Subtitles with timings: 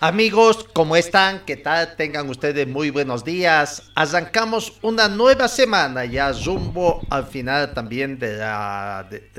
[0.00, 1.42] Amigos, ¿cómo están?
[1.46, 1.96] ¿Qué tal?
[1.96, 3.82] Tengan ustedes muy buenos días.
[3.94, 9.30] Arrancamos una nueva semana ya rumbo al final también de la, de-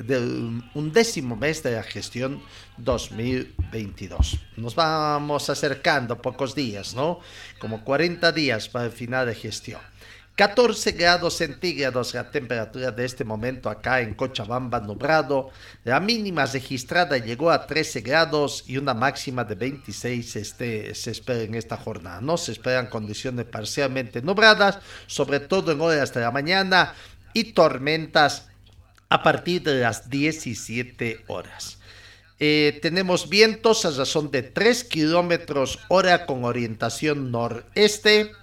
[1.36, 2.42] mes de la gestión
[2.78, 4.38] 2022.
[4.58, 7.20] Nos vamos acercando pocos días, ¿no?
[7.60, 9.80] Como 40 días para el final de gestión.
[10.38, 15.50] 14 grados centígrados la temperatura de este momento acá en Cochabamba nublado.
[15.84, 21.42] La mínima registrada llegó a 13 grados y una máxima de 26 este, se espera
[21.42, 22.22] en esta jornada.
[22.22, 24.78] No se esperan condiciones parcialmente nubladas,
[25.08, 26.94] sobre todo en horas de la mañana
[27.34, 28.48] y tormentas
[29.10, 31.80] a partir de las 17 horas.
[32.40, 38.34] Eh, tenemos vientos a razón de 3 kilómetros hora con orientación noreste.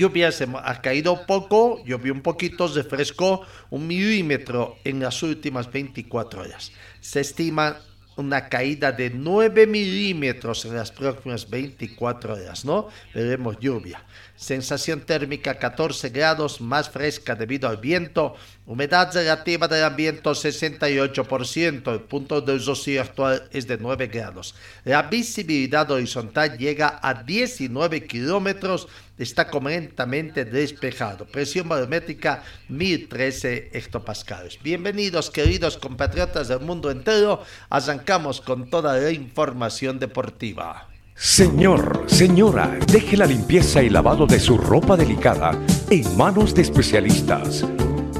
[0.00, 6.40] Lluvia se ha caído poco, llovió un poquito, refrescó un milímetro en las últimas 24
[6.40, 6.72] horas.
[7.02, 7.76] Se estima
[8.16, 12.88] una caída de 9 milímetros en las próximas 24 horas, ¿no?
[13.14, 14.04] Veremos lluvia.
[14.36, 18.36] Sensación térmica 14 grados, más fresca debido al viento.
[18.66, 21.92] Humedad relativa del ambiente 68%.
[21.92, 24.54] El punto de rocío actual es de 9 grados.
[24.84, 28.88] La visibilidad horizontal llega a 19 kilómetros.
[29.20, 31.26] Está completamente despejado.
[31.26, 34.58] Presión barométrica 1013 hectopascales.
[34.62, 37.42] Bienvenidos, queridos compatriotas del mundo entero.
[37.68, 40.88] Arrancamos con toda la información deportiva.
[41.14, 45.50] Señor, señora, deje la limpieza y lavado de su ropa delicada
[45.90, 47.66] en manos de especialistas.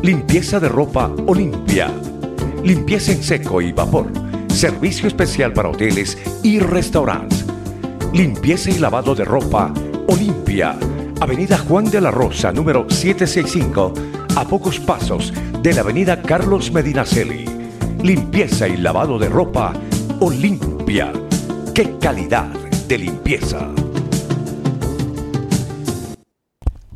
[0.03, 1.91] Limpieza de ropa Olimpia.
[2.63, 4.13] Limpieza en seco y vapor.
[4.49, 7.47] Servicio especial para hoteles y restaurantes.
[8.13, 9.73] Limpieza y lavado de ropa
[10.13, 10.77] Olimpia.
[11.21, 13.95] Avenida Juan de la Rosa, número 765,
[14.35, 15.33] a pocos pasos
[15.63, 17.45] de la Avenida Carlos Medinaceli.
[18.03, 19.73] Limpieza y lavado de ropa
[20.19, 21.13] Olimpia.
[21.73, 22.49] ¡Qué calidad
[22.89, 23.69] de limpieza!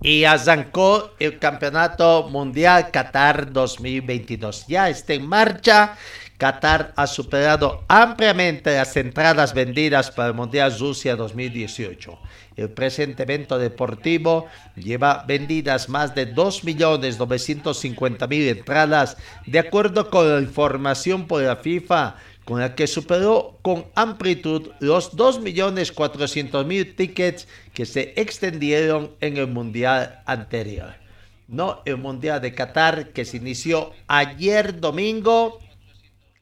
[0.03, 4.67] Y arrancó el Campeonato Mundial Qatar 2022.
[4.67, 5.97] Ya está en marcha.
[6.39, 12.19] Qatar ha superado ampliamente las entradas vendidas para el Mundial Rusia 2018.
[12.57, 21.29] El presente evento deportivo lleva vendidas más de 2.950.000 entradas, de acuerdo con la información
[21.29, 29.13] por la FIFA, con la que superó con amplitud los 2.400.000 tickets que se extendieron
[29.21, 30.95] en el Mundial anterior.
[31.47, 35.61] No el Mundial de Qatar que se inició ayer domingo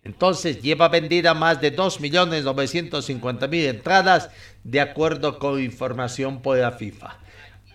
[0.05, 4.31] entonces lleva vendida más de 2.950.000 entradas
[4.65, 7.19] de acuerdo con información por la FIFA.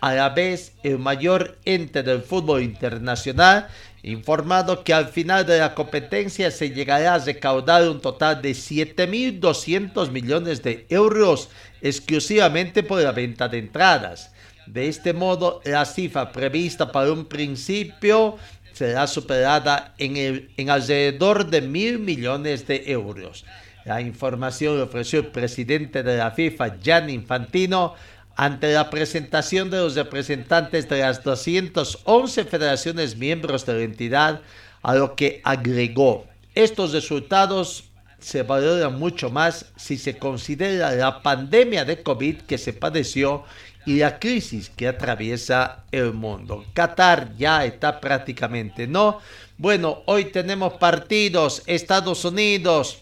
[0.00, 3.68] A la vez, el mayor ente del fútbol internacional
[4.02, 10.10] informado que al final de la competencia se llegará a recaudar un total de 7.200
[10.10, 11.48] millones de euros
[11.80, 14.32] exclusivamente por la venta de entradas.
[14.66, 18.36] De este modo, la cifra prevista para un principio
[18.78, 23.44] será superada en, el, en alrededor de mil millones de euros.
[23.84, 27.94] La información ofreció el presidente de la FIFA, Gianni Infantino,
[28.36, 34.42] ante la presentación de los representantes de las 211 federaciones miembros de la entidad,
[34.82, 36.24] a lo que agregó,
[36.54, 37.84] estos resultados
[38.20, 43.44] se valoran mucho más si se considera la pandemia de COVID que se padeció
[43.88, 46.62] y la crisis que atraviesa el mundo.
[46.74, 49.20] Qatar ya está prácticamente, ¿no?
[49.56, 52.98] Bueno, hoy tenemos partidos, Estados Unidos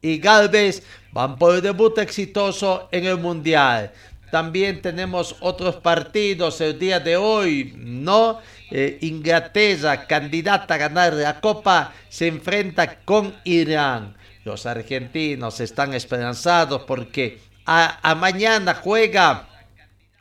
[0.00, 3.90] y Galvez van por el debut exitoso en el Mundial.
[4.30, 8.38] También tenemos otros partidos el día de hoy, ¿no?
[8.70, 14.16] Eh, Inglaterra, candidata a ganar la Copa, se enfrenta con Irán.
[14.44, 19.47] Los argentinos están esperanzados porque a, a mañana juega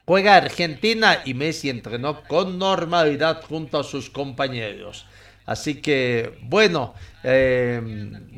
[0.08, 5.06] Juega Argentina y Messi entrenó con normalidad junto a sus compañeros.
[5.46, 6.94] Así que, bueno,
[7.26, 7.82] eh,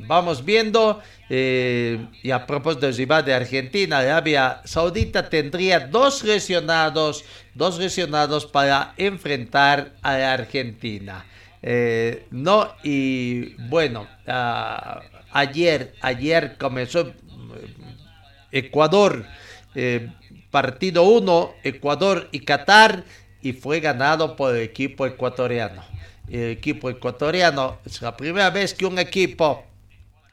[0.07, 0.99] vamos viendo.
[1.29, 7.23] eh, y a propósito de rival de Argentina, Arabia Saudita tendría dos lesionados,
[7.53, 11.23] dos lesionados para enfrentar a la Argentina.
[11.61, 15.01] Eh, no, y bueno, ah,
[15.31, 17.13] ayer, ayer comenzó
[18.51, 19.23] Ecuador,
[20.51, 23.03] partido 1, Ecuador y Qatar,
[23.41, 25.81] y fue ganado por el equipo ecuatoriano.
[26.29, 29.63] El equipo ecuatoriano es la primera vez que un equipo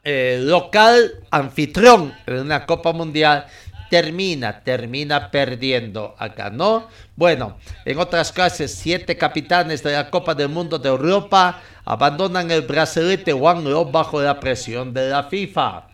[0.03, 3.45] eh, local, anfitrión en una Copa Mundial,
[3.89, 6.87] termina, termina perdiendo acá, ¿no?
[7.15, 12.61] Bueno, en otras clases, siete capitanes de la Copa del Mundo de Europa abandonan el
[12.61, 15.87] brazalete One Love bajo la presión de la FIFA.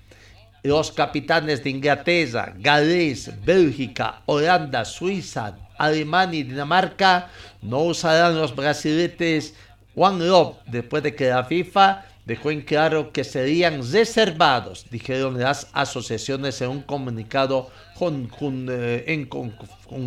[0.63, 7.29] Los capitanes de Inglaterra, Gales, Bélgica, Holanda, Suiza, Alemania y Dinamarca
[7.61, 9.55] no usarán los braceletes
[9.95, 15.67] One Love después de que la FIFA dejó en claro que serían reservados, dijeron las
[15.73, 18.29] asociaciones en un comunicado, con,
[18.69, 19.27] eh,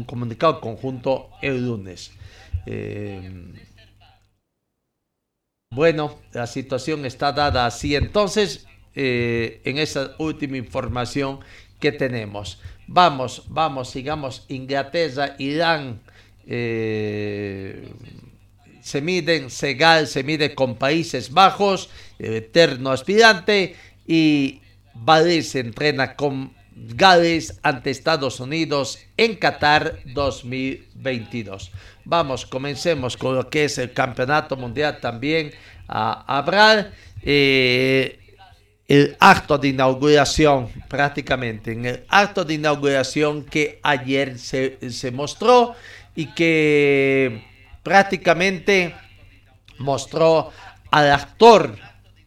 [0.07, 2.13] comunicado conjunto el lunes.
[2.65, 3.53] Eh,
[5.71, 7.95] bueno, la situación está dada así.
[7.95, 11.41] Entonces, eh, en esa última información
[11.79, 12.61] que tenemos.
[12.87, 14.47] Vamos, vamos, sigamos.
[14.49, 16.01] Inglaterra, Irán,
[16.47, 17.93] eh,
[18.81, 23.77] se miden, Segal se mide con Países Bajos, el eterno aspirante,
[24.07, 24.63] y
[24.95, 31.71] Valdés se entrena con Gales ante Estados Unidos en Qatar 2022.
[32.05, 35.53] Vamos, comencemos con lo que es el Campeonato Mundial también
[35.87, 36.93] a hablar.
[37.23, 38.21] eh,
[38.89, 45.75] el acto de inauguración, prácticamente, en el acto de inauguración que ayer se, se mostró
[46.15, 47.45] y que
[47.83, 48.95] prácticamente
[49.79, 50.51] mostró
[50.91, 51.77] al actor,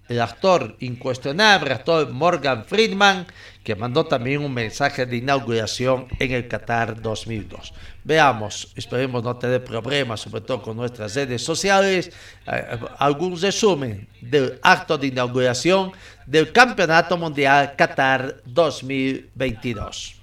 [0.08, 3.26] el actor incuestionable, actor Morgan Friedman,
[3.64, 7.74] que mandó también un mensaje de inauguración en el Qatar 2002.
[8.04, 12.12] Veamos, esperemos no tener problemas, sobre todo con nuestras redes sociales,
[12.48, 15.92] eh, algún resumen del acto de inauguración
[16.30, 20.20] del Campeonato Mundial Qatar 2022.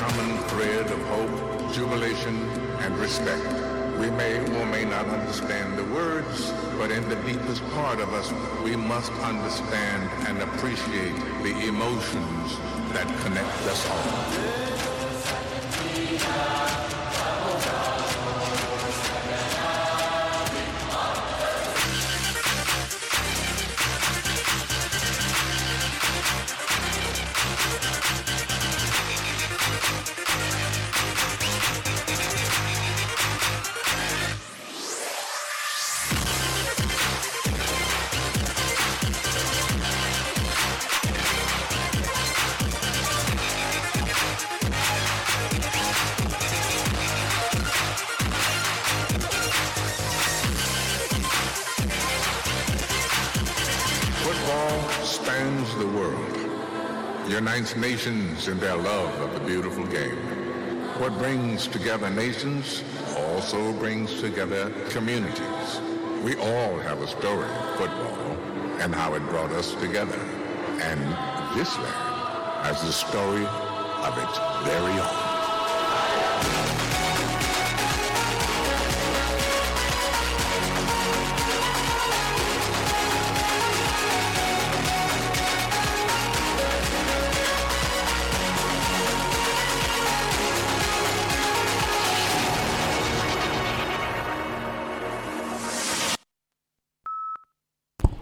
[0.00, 2.34] common thread of hope, jubilation,
[2.80, 3.46] and respect.
[4.00, 8.32] We may or may not understand the words, but in the deepest part of us,
[8.64, 11.14] we must understand and appreciate
[11.44, 12.58] the emotions
[12.92, 14.97] that connect us all.
[57.76, 60.16] Nations in their love of the beautiful game.
[60.98, 62.82] What brings together nations
[63.16, 65.80] also brings together communities.
[66.22, 68.36] We all have a story of football
[68.80, 70.18] and how it brought us together.
[70.80, 71.00] And
[71.58, 75.27] this land has the story of its very own.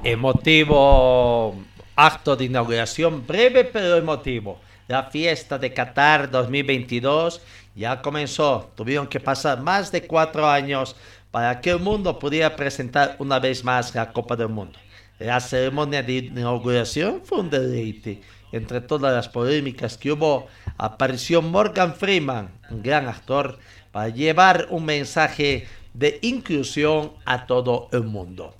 [0.09, 1.57] Emotivo
[1.97, 4.61] acto de inauguración, breve pero emotivo.
[4.87, 7.43] La fiesta de Qatar 2022
[7.75, 8.71] ya comenzó.
[8.77, 10.95] Tuvieron que pasar más de cuatro años
[11.33, 14.79] para que el mundo pudiera presentar una vez más la Copa del Mundo.
[15.19, 18.21] La ceremonia de inauguración fue un deleite.
[18.53, 20.47] Entre todas las polémicas que hubo,
[20.79, 23.59] apareció Morgan Freeman, un gran actor,
[23.91, 28.55] para llevar un mensaje de inclusión a todo el mundo.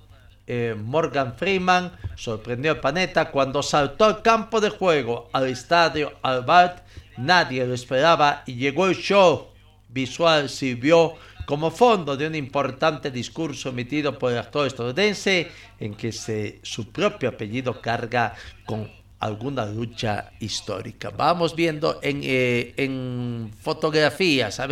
[0.49, 6.83] Eh, Morgan Freeman sorprendió al planeta cuando saltó al campo de juego, al estadio Albert.
[7.17, 9.47] Nadie lo esperaba y llegó el show
[9.89, 16.13] visual, sirvió como fondo de un importante discurso emitido por el actor estadounidense en que
[16.13, 18.33] se, su propio apellido carga
[18.65, 18.89] con
[19.19, 21.09] alguna lucha histórica.
[21.09, 24.67] Vamos viendo en, eh, fotografías, a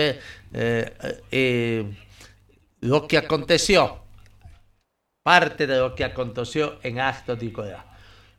[0.54, 1.86] eh,
[2.82, 4.05] lo que aconteció,
[5.26, 7.84] parte de lo que aconteció en Acto de Igualdad.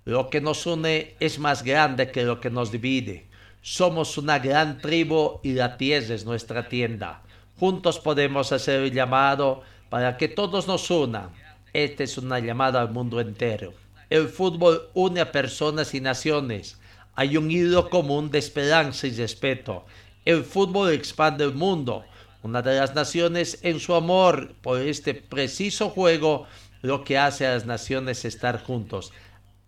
[0.04, 3.26] Lo que nos une es más grande que lo que nos divide.
[3.60, 7.22] Somos una gran tribu y la tierra es nuestra tienda.
[7.58, 11.30] Juntos podemos hacer el llamado para que todos nos unan.
[11.72, 13.74] Esta es una llamada al mundo entero.
[14.08, 16.78] El fútbol une a personas y naciones.
[17.16, 19.86] Hay un hilo común de esperanza y respeto.
[20.24, 22.04] El fútbol expande el mundo.
[22.44, 26.46] Una de las naciones en su amor por este preciso juego
[26.86, 29.12] lo que hace a las naciones estar juntos.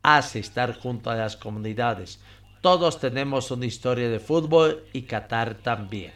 [0.03, 2.21] Hace estar junto a las comunidades.
[2.61, 6.13] Todos tenemos una historia de fútbol y Qatar también.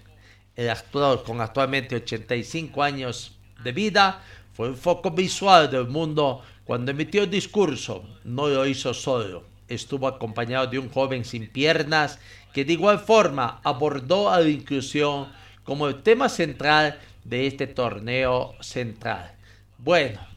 [0.55, 6.93] El actor con actualmente 85 años de vida fue un foco visual del mundo cuando
[6.93, 8.05] emitió el discurso.
[8.23, 12.21] No lo hizo solo, estuvo acompañado de un joven sin piernas
[12.53, 15.33] que de igual forma abordó a la inclusión
[15.65, 19.33] como el tema central de este torneo central.
[19.79, 20.32] Bueno,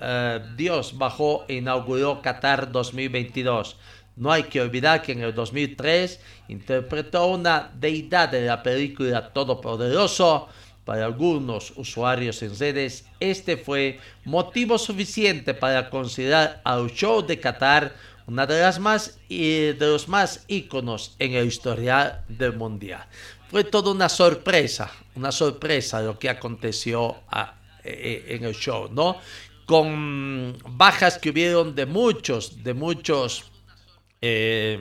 [0.00, 3.76] eh, Dios bajó e inauguró Qatar 2022.
[4.16, 10.48] No hay que olvidar que en el 2003 interpretó una deidad de la película Todopoderoso.
[10.84, 17.92] Para algunos usuarios en redes, este fue motivo suficiente para considerar al show de Qatar
[18.28, 23.04] una de las más de los más íconos en el historial del mundial.
[23.50, 29.18] Fue toda una sorpresa, una sorpresa lo que aconteció e, e, en el show, ¿no?
[29.66, 33.50] Con bajas que hubieron de muchos, de muchos
[34.22, 34.78] eh,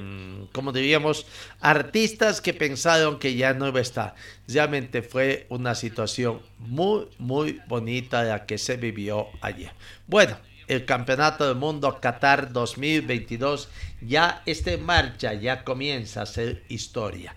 [0.53, 1.25] como diríamos,
[1.59, 4.15] artistas que pensaron que ya no iba a estar.
[4.47, 9.71] Realmente fue una situación muy, muy bonita la que se vivió ayer.
[10.07, 13.69] Bueno, el Campeonato del Mundo Qatar 2022
[14.01, 17.35] ya está en marcha, ya comienza a ser historia.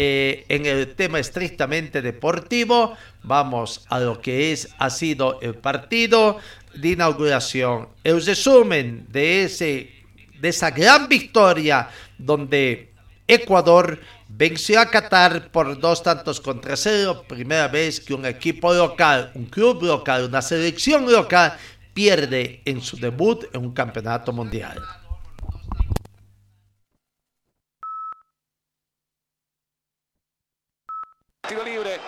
[0.00, 6.38] Eh, en el tema estrictamente deportivo, vamos a lo que es, ha sido el partido
[6.72, 7.88] de inauguración.
[8.04, 9.90] El resumen de ese
[10.40, 12.92] de esa gran victoria donde
[13.26, 19.32] Ecuador venció a Qatar por dos tantos contra cero, primera vez que un equipo local,
[19.34, 21.56] un club local, una selección local
[21.92, 24.80] pierde en su debut en un campeonato mundial.
[31.48, 31.98] Tiro libre,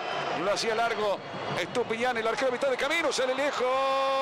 [0.43, 1.17] lo hacía largo,
[1.59, 4.21] Estupillán, el arquero mitad de camino, sale lejos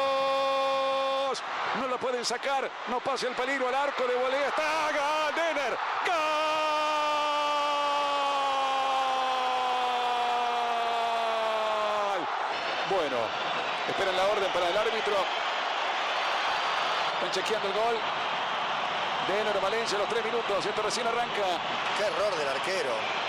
[1.80, 4.90] no lo pueden sacar, no pasa el peligro al arco de volea, está
[5.36, 6.18] Denner, ¡Gol!
[12.90, 13.18] Bueno,
[13.88, 15.14] esperan la orden para el árbitro.
[17.14, 17.98] Están chequeando el gol.
[19.28, 21.60] Denner Valencia los tres minutos, esto recién arranca.
[21.98, 23.29] Qué error del arquero.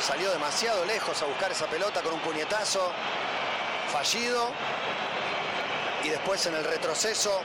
[0.00, 2.92] Salió demasiado lejos a buscar esa pelota con un puñetazo.
[3.92, 4.50] Fallido
[6.04, 7.40] y después en el retroceso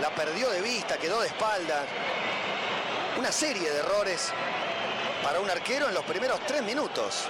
[0.00, 1.84] la perdió de vista, quedó de espalda.
[3.16, 4.32] Una serie de errores
[5.22, 7.26] para un arquero en los primeros tres minutos.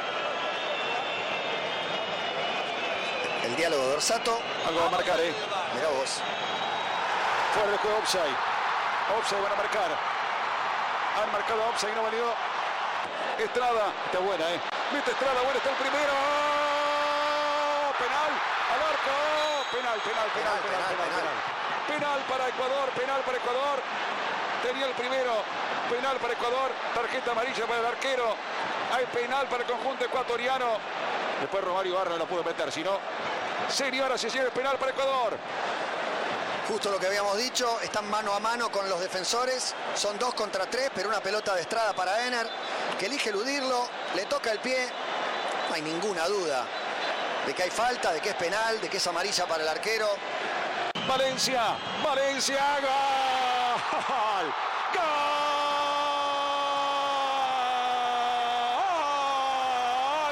[3.45, 4.41] El diálogo de Orsato.
[4.67, 5.33] Algo va a marcar, ¿eh?
[5.75, 6.21] Mirá vos.
[7.55, 8.37] Fuera de juego offside.
[9.19, 9.91] Offside van a marcar.
[11.23, 12.48] Han marcado offside, no valió.
[13.45, 14.61] Estrada, está buena, ¿eh?
[14.93, 16.13] Mete Estrada, bueno, está el primero.
[17.99, 18.33] Penal
[18.69, 19.19] al arco
[19.71, 21.39] penal, penal, penal, penal, penal,
[21.87, 23.79] penal, para Ecuador, penal para Ecuador.
[24.63, 25.45] Tenía el primero,
[25.89, 28.35] penal para Ecuador, tarjeta amarilla para el arquero.
[28.93, 30.79] Hay penal para el conjunto ecuatoriano.
[31.41, 32.99] Después Romario Barra no lo pudo meter, si no.
[33.69, 35.37] Señora, se el penal para Ecuador.
[36.69, 39.75] Justo lo que habíamos dicho, están mano a mano con los defensores.
[39.95, 42.47] Son dos contra tres, pero una pelota de estrada para Ener,
[42.99, 44.89] que elige eludirlo, le toca el pie.
[45.69, 46.67] No hay ninguna duda
[47.47, 50.09] de que hay falta, de que es penal, de que es amarilla para el arquero.
[51.07, 54.53] Valencia, Valencia, gol.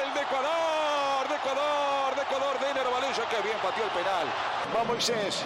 [0.03, 4.27] Gol de Ecuador, de Ecuador, de Ecuador, de Enero Valencia, que bien pateó el penal.
[4.75, 5.43] Va Moisés.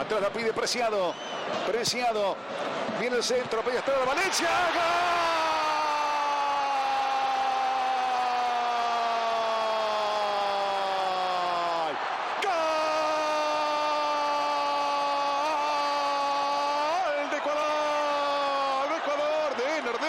[0.00, 1.14] Atrás la pide Preciado.
[1.66, 2.36] Preciado.
[3.00, 4.48] Viene el centro, pide de Valencia.
[4.74, 5.22] ¡Gol!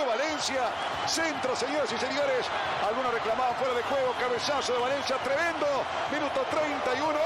[0.06, 0.64] Valencia.
[1.08, 2.46] Centro, señoras y señores.
[2.88, 4.14] Algunos reclamaban fuera de juego.
[4.20, 5.68] Cabezazo de Valencia, tremendo.
[6.12, 7.20] Minuto 31.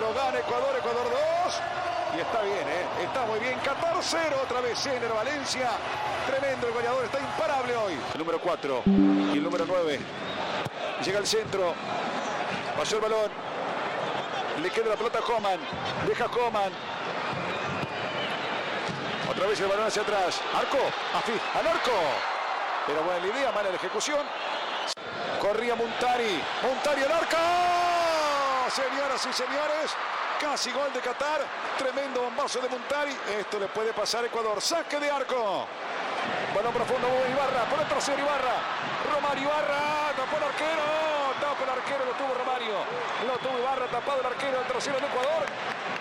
[0.00, 1.06] Lo gana Ecuador, Ecuador
[1.44, 1.87] 2.
[2.16, 3.04] Y está bien, ¿eh?
[3.04, 3.58] está muy bien.
[3.60, 5.70] 14 0 otra vez Ener Valencia.
[6.26, 7.94] Tremendo el goleador, está imparable hoy.
[8.12, 10.00] El número 4 y el número 9.
[11.04, 11.74] Llega al centro.
[12.76, 13.30] Pasó el balón.
[14.62, 15.60] Le queda la pelota a Coman.
[16.06, 16.72] Deja Coman.
[19.30, 20.40] Otra vez el balón hacia atrás.
[20.56, 20.78] Arco.
[21.14, 21.32] Afi.
[21.58, 21.92] Al arco.
[22.86, 24.20] Pero buena la idea, mala la ejecución.
[25.40, 26.42] Corría Montari.
[26.62, 27.36] Montari al arco.
[28.70, 29.96] Señoras y señores.
[30.40, 31.40] Casi gol de Qatar.
[31.76, 33.16] Tremendo bombazo de Montari.
[33.38, 34.60] Esto le puede pasar a Ecuador.
[34.60, 35.66] Saque de arco.
[36.54, 37.08] Balón profundo.
[37.30, 37.64] Ibarra.
[37.68, 38.56] Por el trasero Ibarra.
[39.12, 40.12] Romario Ibarra.
[40.16, 40.82] Tapó el arquero.
[41.40, 42.04] Tapó el arquero.
[42.04, 42.74] Lo tuvo Romario.
[43.26, 43.86] Lo tuvo Ibarra.
[43.86, 44.60] Tapado el arquero.
[44.60, 45.46] El trasero de Ecuador.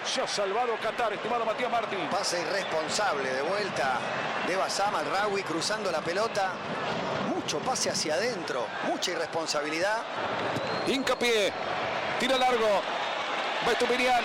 [0.05, 2.07] Se ha salvado Qatar, estimado Matías Martín.
[2.09, 3.99] Pase irresponsable de vuelta
[4.47, 6.51] de Basama al Rawi cruzando la pelota.
[7.35, 8.65] Mucho pase hacia adentro.
[8.85, 9.97] Mucha irresponsabilidad.
[10.87, 11.51] Hincapié.
[12.19, 12.81] Tira largo.
[13.65, 14.23] Va Estupinian.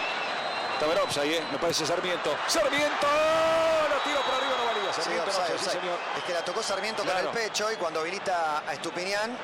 [0.74, 1.42] Estaba en offside, ¿eh?
[1.52, 2.36] me parece Sarmiento.
[2.48, 3.06] ¡Sarmiento!
[3.06, 4.92] La tira por arriba, no valía.
[4.92, 5.80] Sí, Sarmiento, offside, no, sí, offside.
[5.80, 5.98] señor.
[6.18, 7.28] Es que la tocó Sarmiento Claro.
[7.30, 9.36] con el pecho y cuando habilita a Estupinián,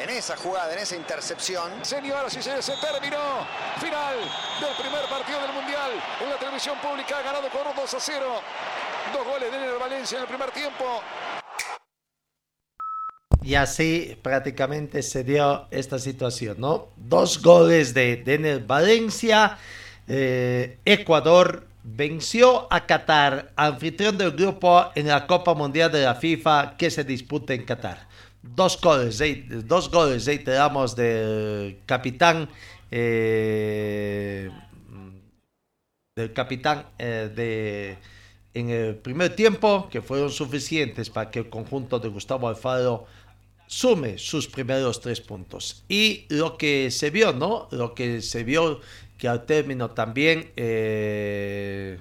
[0.00, 3.46] en esa jugada, en esa intercepción, Señoras y señores, se terminó.
[3.80, 4.16] Final
[4.60, 5.92] del primer partido del Mundial.
[6.20, 8.42] En la televisión pública ha ganado con 2 a 0.
[9.14, 11.02] Dos goles de Ener Valencia en el primer tiempo.
[13.42, 16.88] Y así prácticamente se dio esta situación, ¿no?
[16.96, 19.58] Dos goles de Denner Valencia.
[20.08, 26.76] eh, Ecuador venció a Qatar, anfitrión del grupo en la Copa Mundial de la FIFA
[26.76, 28.08] que se disputa en Qatar.
[28.42, 32.48] Dos goles, eh, dos goles, del capitán.
[32.90, 34.50] eh,
[36.16, 37.96] del capitán eh, de
[38.52, 43.06] en el primer tiempo que fueron suficientes para que el conjunto de Gustavo Alfaro
[43.70, 45.84] sume sus primeros tres puntos.
[45.88, 47.68] Y lo que se vio, ¿no?
[47.70, 48.80] Lo que se vio
[49.16, 52.00] que al término también eh,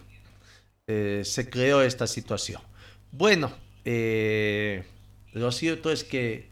[0.87, 2.59] eh, se creó esta situación.
[3.11, 3.51] Bueno,
[3.85, 4.83] eh,
[5.33, 6.49] lo cierto es que,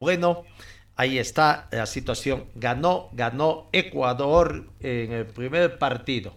[0.00, 0.44] bueno,
[0.96, 2.46] ahí está la situación.
[2.56, 6.34] Ganó, ganó Ecuador en el primer partido.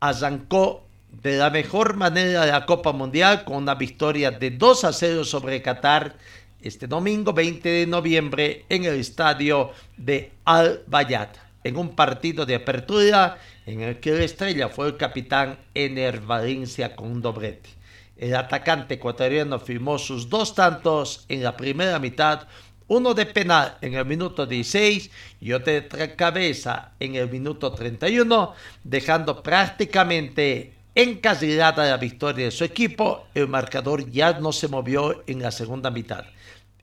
[0.00, 5.24] Arrancó de la mejor manera la Copa Mundial con una victoria de 2 a 0
[5.24, 6.16] sobre Qatar
[6.60, 12.56] este domingo 20 de noviembre en el estadio de Al Bayat, en un partido de
[12.56, 17.70] apertura en el que la estrella fue el capitán Ener Valencia con un doblete.
[18.16, 22.48] El atacante ecuatoriano firmó sus dos tantos en la primera mitad,
[22.88, 28.54] uno de penal en el minuto 16 y otro de cabeza en el minuto 31,
[28.82, 33.26] dejando prácticamente encasillada la victoria de su equipo.
[33.34, 36.24] El marcador ya no se movió en la segunda mitad.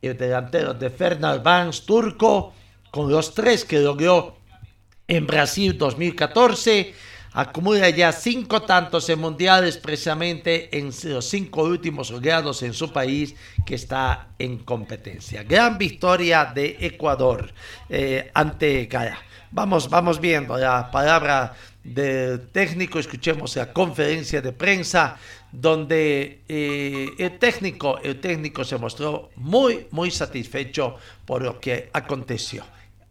[0.05, 2.53] El delantero de Fernand Vance, turco,
[2.91, 4.37] con los tres que logró
[5.07, 6.93] en Brasil 2014,
[7.33, 13.35] acumula ya cinco tantos en mundiales, precisamente en los cinco últimos logrados en su país
[13.65, 15.43] que está en competencia.
[15.43, 17.51] Gran victoria de Ecuador
[17.89, 19.17] eh, ante Ghana.
[19.51, 25.17] Vamos, vamos viendo la palabra del técnico, escuchemos la conferencia de prensa
[25.61, 32.63] donde eh, el técnico, el técnico se mostró muy, muy satisfecho por lo que aconteció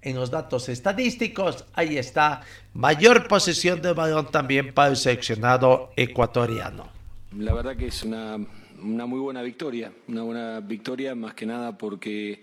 [0.03, 2.43] en los datos estadísticos, ahí está,
[2.75, 6.89] mayor posesión de balón también para el seleccionado ecuatoriano.
[7.39, 8.39] La verdad que es una,
[8.83, 12.43] una muy buena victoria, una buena victoria más que nada porque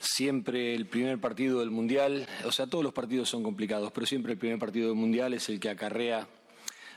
[0.00, 4.32] siempre el primer partido del Mundial, o sea, todos los partidos son complicados, pero siempre
[4.32, 6.26] el primer partido del Mundial es el que acarrea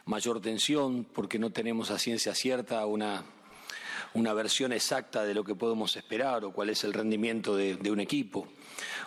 [0.05, 3.23] mayor tensión porque no tenemos a ciencia cierta una,
[4.13, 7.99] una versión exacta de lo que podemos esperar o cuál es el rendimiento de, un
[7.99, 8.47] equipo.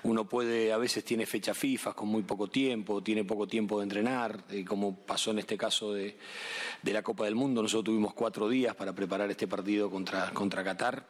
[0.02, 3.84] Uno puede, a veces tiene fecha FIFA con muy poco tiempo, tiene poco tiempo de
[3.84, 6.16] entrenar, eh, como pasó en este caso de,
[6.82, 7.62] de, la Copa del Mundo.
[7.62, 11.04] Nosotros tuvimos cuatro días para preparar este partido contra, contra Qatar.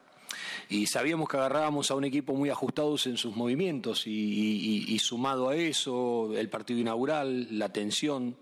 [0.69, 5.49] Y sabíamos que agarrábamos a un equipo muy ajustados en sus movimientos y, y sumado
[5.49, 8.35] a eso, el partido inaugural, la tensión,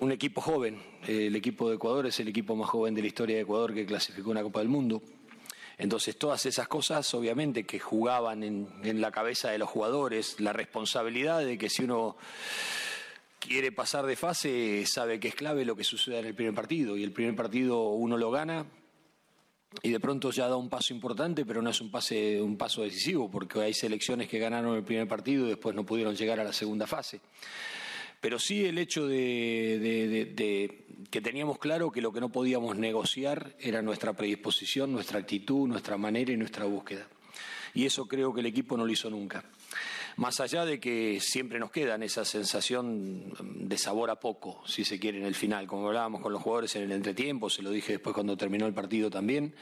[0.00, 0.80] un equipo joven.
[1.06, 3.86] El equipo de Ecuador es el equipo más joven de la historia de Ecuador que
[3.86, 5.02] clasificó una Copa del Mundo.
[5.76, 11.44] Entonces todas esas cosas obviamente que jugaban en, la cabeza de los jugadores, la responsabilidad
[11.44, 12.16] de que si uno
[13.38, 16.96] quiere pasar de fase sabe que es clave lo que suceda en el primer partido
[16.96, 18.66] y el primer partido uno lo gana
[19.80, 22.82] y de pronto ya da un paso importante pero no es un, pase, un paso
[22.82, 26.44] decisivo porque hay selecciones que ganaron el primer partido y después no pudieron llegar a
[26.44, 27.20] la segunda fase.
[28.20, 30.74] Pero sí el hecho de,
[31.10, 35.96] que teníamos claro que lo que no podíamos negociar era nuestra predisposición, nuestra actitud, nuestra
[35.96, 37.06] manera y nuestra búsqueda.
[37.74, 39.44] Y eso creo que el equipo no lo hizo nunca.
[40.18, 44.98] Más allá de que siempre nos quedan esa sensación de sabor a poco, si se
[44.98, 47.92] quiere, en el final, como hablábamos con los jugadores en el entretiempo, se lo dije
[47.92, 49.54] después cuando terminó el partido también.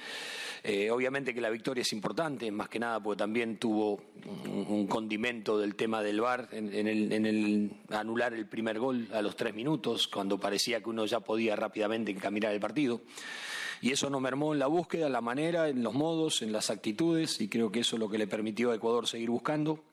[0.64, 4.00] Eh, obviamente que la victoria es importante, más que nada porque también tuvo
[4.46, 9.20] un, condimento del tema del VAR en, el, en, el, anular el primer gol a
[9.20, 13.02] los tres minutos, cuando parecía que uno ya podía rápidamente encaminar el partido.
[13.82, 16.70] Y eso no mermó en la búsqueda, en la manera, en los modos, en las
[16.70, 19.84] actitudes, y creo que eso es lo que le permitió a Ecuador seguir buscando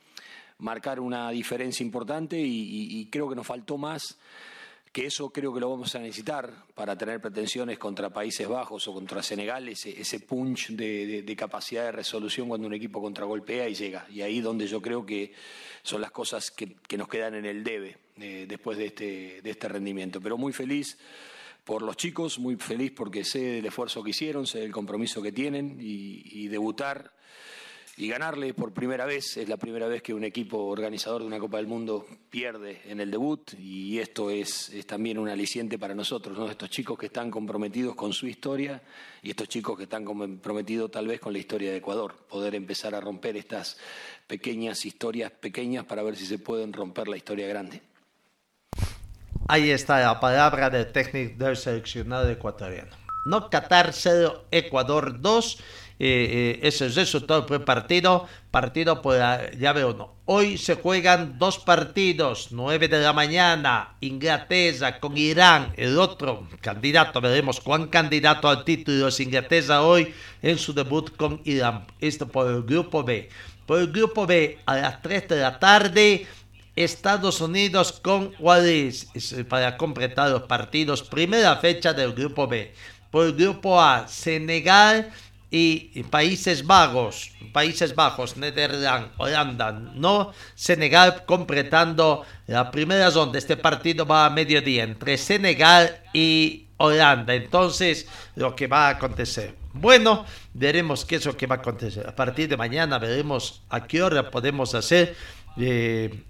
[0.60, 4.18] marcar una diferencia importante y, creo que nos faltó más
[4.92, 8.94] que eso creo que lo vamos a necesitar para tener pretensiones contra Países Bajos o
[8.94, 14.06] contra Senegal, ese, punch de, capacidad de resolución cuando un equipo contragolpea y llega.
[14.12, 15.34] Y ahí donde yo creo que
[15.82, 19.68] son las cosas que, nos quedan en el debe eh, después de este, de este
[19.68, 20.22] rendimiento.
[20.22, 21.00] Pero muy feliz
[21.64, 25.32] por los chicos, muy feliz porque sé del esfuerzo que hicieron, sé del compromiso que
[25.32, 27.14] tienen y debutar
[27.96, 29.38] y ganarle por primera vez.
[29.38, 33.00] Es la primera vez que un equipo organizador de una Copa del Mundo pierde en
[33.00, 36.50] el debut y esto es, también un aliciente para nosotros, ¿no?
[36.50, 38.82] estos chicos que están comprometidos con su historia
[39.22, 42.16] y estos chicos que están comprometidos tal vez con la historia de Ecuador.
[42.28, 43.78] Poder empezar a romper estas
[44.28, 47.82] pequeñas historias pequeñas para ver si se pueden romper la historia grande.
[49.48, 53.04] Ahí está la palabra del técnico del seleccionado ecuatoriano.
[53.26, 55.58] No Qatar 0, Ecuador 2
[56.00, 60.14] eh, eh, ese resultado fue partido, partido por la llave 1.
[60.26, 67.22] Hoy se juegan dos partidos, 9 de la mañana, Inglaterra con Irán, el otro candidato,
[67.22, 71.86] veremos cuán candidato al título es Inglaterra hoy en su debut con Irán.
[72.00, 73.30] Esto por el grupo B.
[73.66, 76.28] Por el grupo B, a las 3 de la tarde,
[76.76, 79.10] Estados Unidos con Wales
[79.48, 81.04] para completar los partidos.
[81.04, 82.74] Primera fecha del grupo B.
[83.12, 85.12] Por el grupo A, Senegal
[85.56, 93.38] y Países Bajos, Países Bajos, Netherlands, Holanda, no Senegal completando la primera ronda.
[93.38, 97.36] Este partido va a mediodía entre Senegal y Holanda.
[97.36, 99.54] Entonces, lo que va a acontecer.
[99.74, 102.10] Bueno, veremos qué es lo que va a acontecer.
[102.10, 105.16] A partir de mañana veremos a qué hora podemos hacer.
[105.58, 106.24] Eh,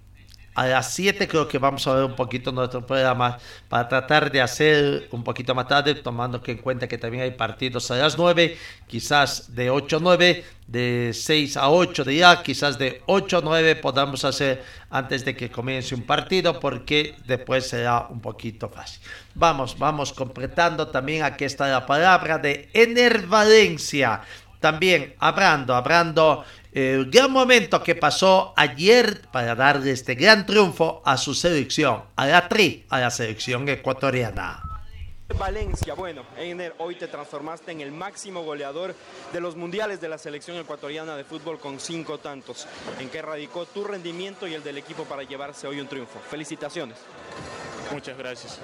[0.54, 3.38] a las 7 creo que vamos a ver un poquito nuestro programa
[3.68, 7.90] para tratar de hacer un poquito más tarde, tomando en cuenta que también hay partidos
[7.90, 12.78] a las 9, quizás de 8 a 9, de 6 a 8 de ya, quizás
[12.78, 18.06] de 8 a 9 podamos hacer antes de que comience un partido, porque después será
[18.08, 19.00] un poquito fácil.
[19.34, 24.20] Vamos, vamos completando también, aquí está la palabra de Ener Valencia.
[24.60, 31.16] También hablando, hablando el gran momento que pasó ayer para darle este gran triunfo a
[31.16, 34.60] su selección, a la TRI, a la selección ecuatoriana.
[35.38, 38.94] Valencia, bueno, Einer, hoy te transformaste en el máximo goleador
[39.32, 42.66] de los mundiales de la selección ecuatoriana de fútbol con cinco tantos.
[42.98, 46.18] ¿En qué radicó tu rendimiento y el del equipo para llevarse hoy un triunfo?
[46.28, 46.98] Felicitaciones.
[47.92, 48.60] Muchas gracias.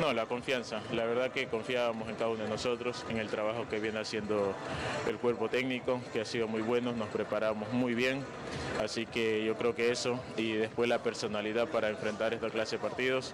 [0.00, 0.80] No, la confianza.
[0.92, 4.54] La verdad que confiábamos en cada uno de nosotros, en el trabajo que viene haciendo
[5.08, 8.24] el cuerpo técnico, que ha sido muy bueno, nos preparamos muy bien.
[8.82, 12.82] Así que yo creo que eso y después la personalidad para enfrentar esta clase de
[12.82, 13.32] partidos.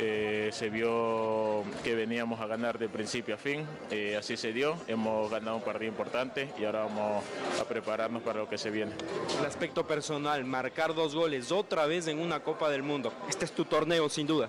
[0.00, 4.76] Eh, se vio que veníamos a ganar de principio a fin, eh, así se dio.
[4.88, 7.24] Hemos ganado un partido importante y ahora vamos
[7.60, 8.92] a prepararnos para lo que se viene.
[9.38, 13.12] El aspecto personal, marcar dos goles otra vez en una Copa del Mundo.
[13.28, 14.48] Este es tu torneo sin duda.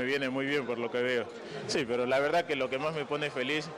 [0.00, 1.26] me viene muy bien por lo que veo.
[1.66, 3.68] Sí, pero la verdad que lo que más me pone feliz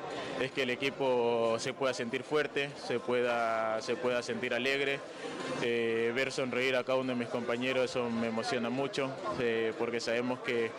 [0.41, 5.01] es que el equipo se pueda sentir fuerte, se pueda, se pueda sentir alegre.
[5.63, 10.01] Eh, ver sonreír a cada uno de mis compañeros, eso me emociona mucho, eh, porque
[10.01, 10.71] sabemos que,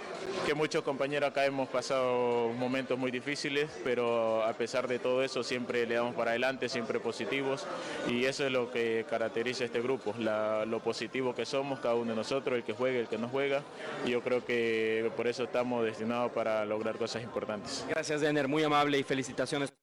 [0.46, 5.42] que, muchos compañeros acá hemos pasado momentos muy difíciles, pero a pesar de todo eso
[5.42, 7.66] siempre le damos para adelante, siempre positivos,
[8.10, 12.12] y eso es lo que caracteriza a este grupo, lo positivo que somos, cada uno
[12.12, 13.64] de nosotros, el que juega, el que no juega,
[14.06, 17.86] y yo creo que por eso estamos destinados para lograr cosas importantes.
[17.90, 19.74] Gracias, Ener, muy amable y felicitaciones.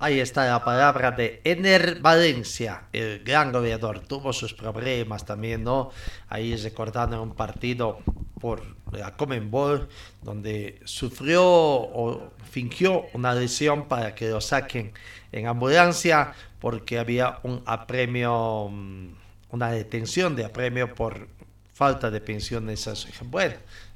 [0.00, 4.00] Ahí está la palabra de Ener Valencia, el gran goleador.
[4.00, 5.90] Tuvo sus problemas también, ¿no?
[6.28, 8.00] Ahí recordando un partido
[8.40, 9.88] por la Comenbol,
[10.20, 14.92] donde sufrió o fingió una lesión para que lo saquen
[15.32, 19.08] en ambulancia, porque había un apremio, mm,
[19.50, 21.28] una detención de apremio por
[21.72, 22.88] falta de pensiones.
[23.24, 23.54] Bueno,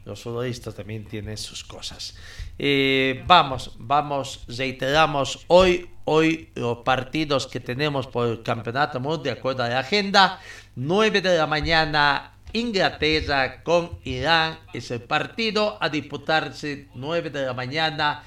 [0.08, 2.16] los futbolistas también tienen sus cosas.
[2.58, 9.38] Eh, vamos, vamos, reiteramos hoy, hoy los partidos que tenemos por el Campeonato Mundial, de
[9.38, 10.40] acuerdo a la agenda,
[10.76, 14.58] 9 de la mañana Inglaterra con Irán.
[14.72, 18.22] Es el partido a disputarse 9 de la mañana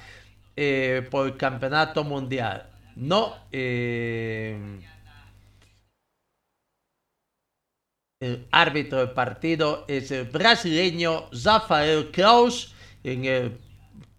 [0.54, 2.70] eh, por el campeonato mundial.
[2.94, 3.34] No.
[3.50, 4.56] Eh,
[8.22, 13.58] el árbitro del partido es el brasileño Rafael Kraus en el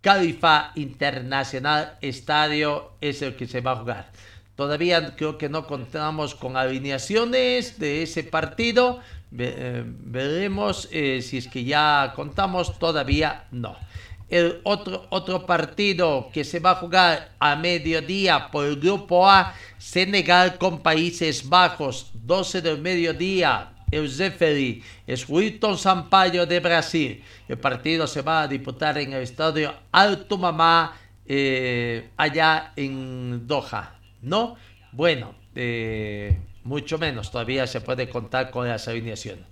[0.02, 4.12] Califa Internacional Estadio es el que se va a jugar.
[4.58, 9.00] Todavía creo que no contamos con alineaciones de ese partido.
[9.38, 12.78] Eh, veremos eh, si es que ya contamos.
[12.78, 13.78] Todavía no.
[14.28, 19.54] El otro, otro partido que se va a jugar a mediodía por el grupo A,
[19.78, 27.24] Senegal con Países Bajos, 12 del mediodía, el referee es Wilton Sampaio de Brasil.
[27.48, 34.00] El partido se va a disputar en el estadio Alto Mamá, eh, allá en Doha.
[34.22, 34.56] ¿No?
[34.92, 37.32] Bueno, eh, mucho menos.
[37.32, 39.46] Todavía se puede contar con las alineaciones.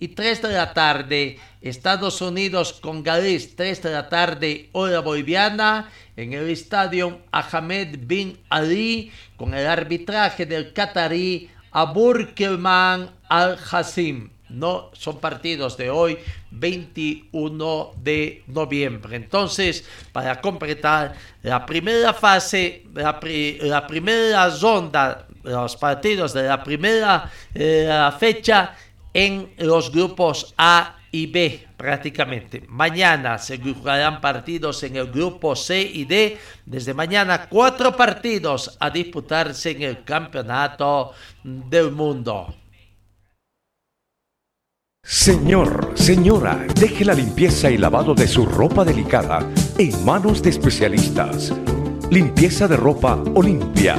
[0.00, 5.90] Y 3 de la tarde, Estados Unidos con Gales, 3 de la tarde, hora boliviana,
[6.16, 14.30] en el estadio Ahmed Bin Ali, con el arbitraje del catarí Aburkelman Al-Hassim.
[14.48, 16.18] No son partidos de hoy,
[16.50, 19.14] 21 de noviembre.
[19.14, 23.20] Entonces, para completar la primera fase, la,
[23.86, 28.74] primera ronda, los partidos de la primera eh, fecha
[29.14, 32.62] en los grupos A y B prácticamente.
[32.68, 36.38] Mañana se jugarán partidos en el grupo C y D.
[36.64, 42.54] Desde mañana cuatro partidos a disputarse en el campeonato del mundo.
[45.02, 51.52] Señor, señora, deje la limpieza y lavado de su ropa delicada en manos de especialistas.
[52.10, 53.96] Limpieza de ropa Olimpia.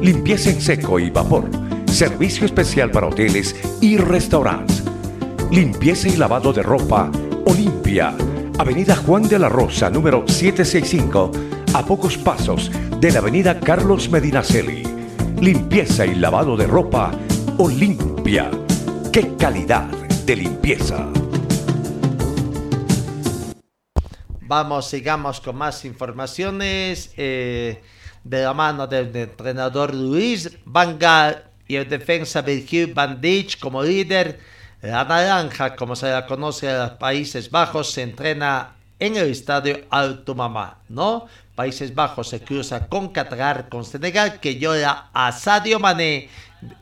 [0.00, 1.50] Limpieza en seco y vapor.
[1.86, 4.87] Servicio especial para hoteles y restaurantes
[5.50, 7.10] Limpieza y lavado de ropa
[7.46, 8.14] Olimpia.
[8.58, 11.32] Avenida Juan de la Rosa, número 765,
[11.72, 14.82] a pocos pasos de la Avenida Carlos Medinaceli.
[15.40, 17.12] Limpieza y lavado de ropa
[17.56, 18.50] Olimpia.
[19.10, 19.86] ¡Qué calidad
[20.26, 21.08] de limpieza!
[24.42, 27.80] Vamos, sigamos con más informaciones eh,
[28.22, 30.98] de la mano del entrenador Luis Van
[31.66, 36.78] y el defensa Virgil Van Dijk como líder la naranja, como se la conoce en
[36.78, 41.26] los Países Bajos, se entrena en el estadio Alto Mamá, ¿no?
[41.54, 46.28] Países Bajos se cruza con Qatar, con Senegal, que llora a Sadio Mané.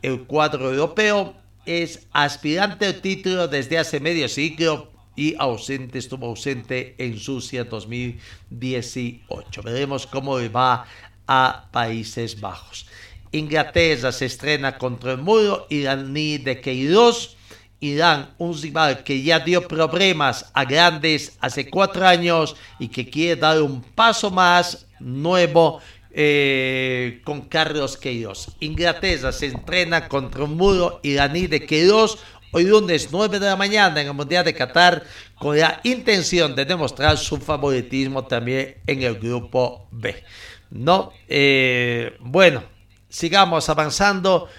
[0.01, 6.93] El cuadro europeo es aspirante al título desde hace medio siglo y ausente, estuvo ausente
[6.99, 9.63] en Sucia 2018.
[9.63, 10.85] Veremos cómo va
[11.25, 12.85] a Países Bajos.
[13.31, 17.36] Inglaterra se estrena contra el muro iraní de Queiroz
[17.79, 23.39] Irán, un rival que ya dio problemas a grandes hace cuatro años y que quiere
[23.39, 25.79] dar un paso más nuevo
[26.11, 28.49] eh, con Carlos Queiroz.
[28.59, 32.17] Inglaterra se entrena contra un muro iraní de Queiroz
[32.51, 35.03] hoy lunes 9 de la mañana en el Mundial de Qatar
[35.37, 40.23] con la intención de demostrar su favoritismo también en el grupo B.
[40.71, 42.63] No, eh, bueno,
[43.09, 44.49] sigamos avanzando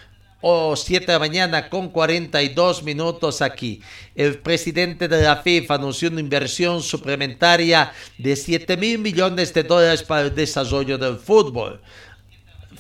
[0.40, 3.83] o 7 de la mañana con 42 minutos aquí.
[4.14, 10.03] El presidente de la FIFA anunció una inversión suplementaria de 7 mil millones de dólares
[10.03, 11.81] para el desarrollo del fútbol.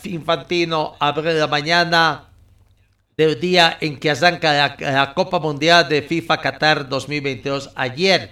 [0.04, 2.28] Infantino abre la mañana
[3.16, 8.30] del día en que arranca la, la, Copa Mundial de FIFA Qatar 2022 ayer.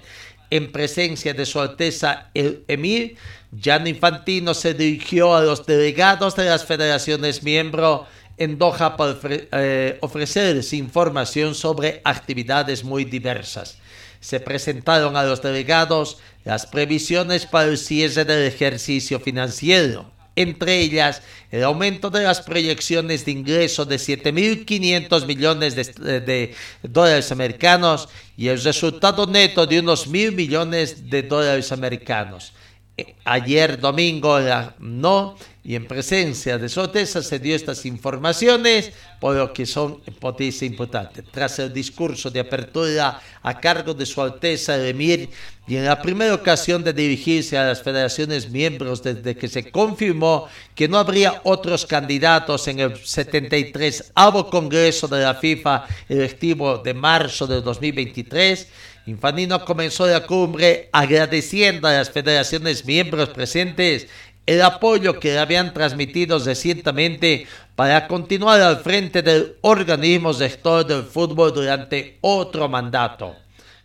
[0.49, 3.17] En presencia de su Alteza el Emir,
[3.51, 8.03] Gianni Infantino se dirigió a los delegados de las federaciones miembros
[8.39, 13.79] en Doha para eh, ofrecerles información sobre actividades muy diversas.
[14.21, 21.23] Se presentaron a los delegados las previsiones para el cierre del ejercicio financiero, entre ellas
[21.51, 28.49] el aumento de las proyecciones de ingresos de 7.500 millones de, de, dólares americanos y
[28.49, 32.53] el resultado neto de unos mil millones de dólares americanos.
[33.25, 34.39] Ayer domingo
[34.79, 40.01] no y en presencia de su Alteza se dio estas informaciones, por lo que son
[40.21, 41.23] potencia importante.
[41.23, 45.29] Tras el discurso de apertura a cargo de su Alteza el Emir
[45.67, 50.47] y en la primera ocasión de dirigirse a las federaciones miembros desde que se confirmó
[50.75, 56.95] que no habría otros candidatos en el 73 avo Congreso de la FIFA electivo de
[56.95, 58.69] marzo de 2023,
[59.07, 64.09] Infanino comenzó la cumbre agradeciendo a las federaciones miembros presentes
[64.47, 71.05] el apoyo que le habían transmitido recientemente para continuar al frente del organismo sector del
[71.05, 73.37] fútbol durante otro mandato.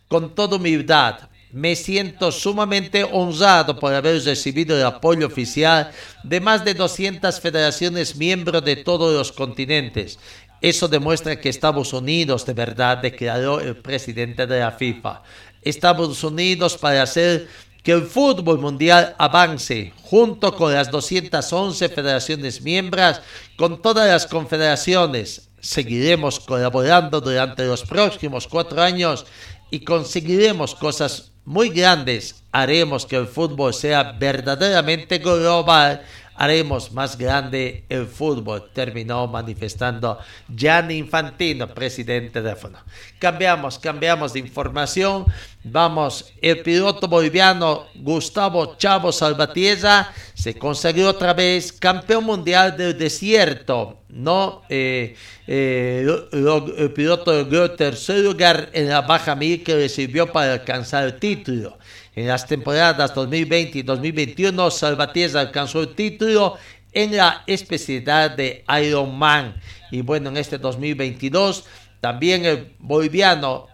[0.08, 5.90] Con toda humildad, me siento sumamente honrado por haber recibido el apoyo oficial
[6.22, 10.18] de más de 200 federaciones miembros de todos los continentes.
[10.62, 15.22] Eso demuestra que Estados Unidos de verdad declaró el presidente de la FIFA.
[15.60, 17.48] Estados Unidos para hacer
[17.82, 23.20] que el fútbol mundial avance junto con las 211 federaciones miembros,
[23.56, 25.48] con todas las confederaciones.
[25.60, 29.26] Seguiremos colaborando durante los próximos cuatro años
[29.68, 32.36] y conseguiremos cosas muy grandes.
[32.52, 36.02] Haremos que el fútbol sea verdaderamente global
[36.42, 42.80] haremos más grande el fútbol, terminó manifestando Gianni Infantino, presidente de FUNO.
[43.20, 45.24] Cambiamos, cambiamos de información.
[45.62, 54.00] Vamos, el piloto boliviano Gustavo Chavo Salvatierra se consagró otra vez campeón mundial del desierto.
[54.08, 55.14] No, eh,
[55.46, 61.20] eh, el piloto logró tercer lugar en la baja mil que recibió para alcanzar el
[61.20, 61.78] título.
[62.14, 66.58] En las temporadas 2020 y 2021, Salvatierra alcanzó el título
[66.92, 69.60] en la especialidad de Ironman.
[69.90, 71.64] Y bueno, en este 2022,
[72.00, 73.68] también el boliviano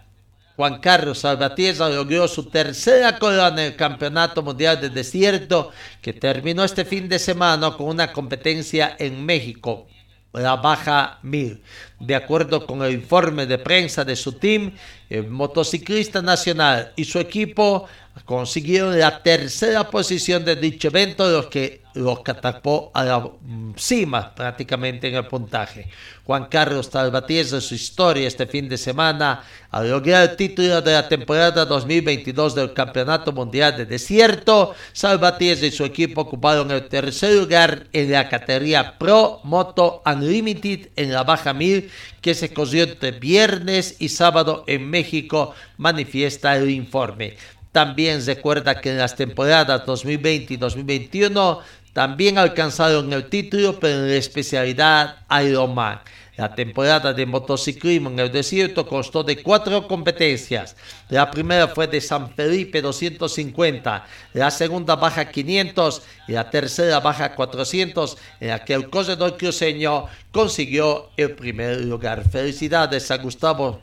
[0.55, 5.71] Juan Carlos Salvatierra logró su tercera corona en el Campeonato Mundial de Desierto,
[6.01, 9.87] que terminó este fin de semana con una competencia en México,
[10.33, 11.61] la Baja 1000.
[11.99, 14.71] De acuerdo con el informe de prensa de su team,
[15.09, 17.87] el motociclista nacional y su equipo
[18.25, 23.29] consiguieron la tercera posición de dicho evento, los que los catapó a la
[23.75, 25.89] cima prácticamente en el puntaje.
[26.23, 31.07] Juan Carlos Salvatierra, su historia este fin de semana, al lograr el título de la
[31.07, 37.87] temporada 2022 del Campeonato Mundial de Desierto, Salvatierra y su equipo ocuparon el tercer lugar
[37.91, 41.88] en la categoría Pro Moto Unlimited en la Baja 1000,
[42.21, 47.35] que se corrió entre viernes y sábado en México, manifiesta el informe.
[47.71, 51.59] También recuerda que en las temporadas 2020 y 2021
[51.93, 55.99] también alcanzaron el título, pero en la especialidad Ironman.
[56.39, 60.73] La temporada de motociclismo en el desierto constó de cuatro competencias.
[61.09, 67.35] La primera fue de San Felipe 250, la segunda baja 500 y la tercera baja
[67.35, 72.23] 400, en la que el corredor cruceño consiguió el primer lugar.
[72.29, 73.81] Felicidades a Gustavo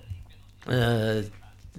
[0.70, 1.28] eh,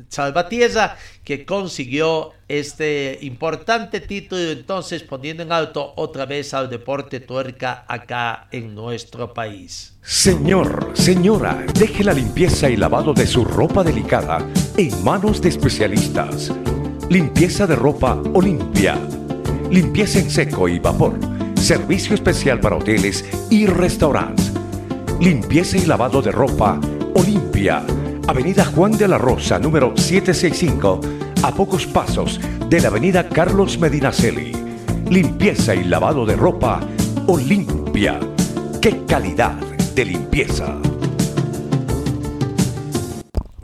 [0.09, 7.85] Salvatierra que consiguió este importante título entonces poniendo en alto otra vez al deporte tuerca
[7.87, 9.97] acá en nuestro país.
[10.01, 16.51] Señor, señora, deje la limpieza y lavado de su ropa delicada en manos de especialistas.
[17.09, 18.97] Limpieza de ropa Olimpia.
[19.69, 21.19] Limpieza en seco y vapor.
[21.55, 24.53] Servicio especial para hoteles y restaurantes.
[25.19, 26.79] Limpieza y lavado de ropa
[27.15, 27.83] Olimpia
[28.27, 30.99] Avenida Juan de la Rosa, número 765,
[31.43, 34.51] a pocos pasos de la Avenida Carlos Medinaceli.
[35.09, 36.81] Limpieza y lavado de ropa
[37.27, 38.19] Olimpia.
[38.81, 39.53] ¡Qué calidad
[39.95, 40.77] de limpieza!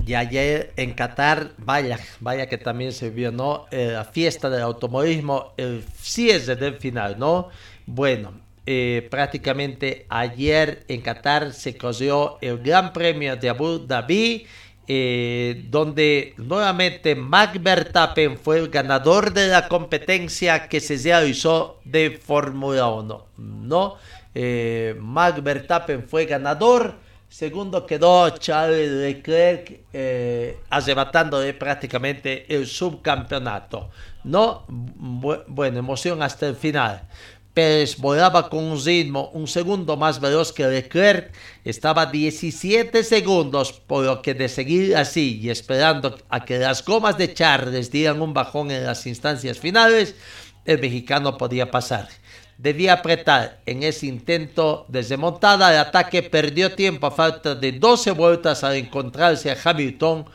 [0.05, 3.65] Y ayer en Qatar, vaya, vaya que también se vio, ¿no?
[3.69, 7.49] Eh, la fiesta del automovilismo, el cierre del final, ¿no?
[7.85, 8.31] Bueno,
[8.65, 14.45] eh, prácticamente ayer en Qatar se corrió el Gran Premio de Abu Dhabi,
[14.85, 22.11] eh, donde nuevamente Max Verstappen fue el ganador de la competencia que se realizó de
[22.11, 23.25] Fórmula 1.
[23.37, 23.95] ¿no?
[24.35, 24.95] Eh,
[25.41, 26.95] Verstappen fue ganador.
[27.29, 33.89] Segundo quedó Charles Leclerc eh, arrebatándole prácticamente el subcampeonato.
[34.23, 34.65] ¿no?
[34.67, 37.07] bueno, emoción hasta el final.
[37.53, 41.31] Pérez volaba con un ritmo un segundo más veloz que Leclerc,
[41.63, 47.17] estaba 17 segundos, por lo que de seguir así y esperando a que las gomas
[47.17, 50.15] de Charles dieran un bajón en las instancias finales,
[50.65, 52.09] el mexicano podía pasar.
[52.57, 58.11] Debía apretar en ese intento de remontada, el ataque perdió tiempo a falta de 12
[58.11, 60.25] vueltas al encontrarse a Hamilton,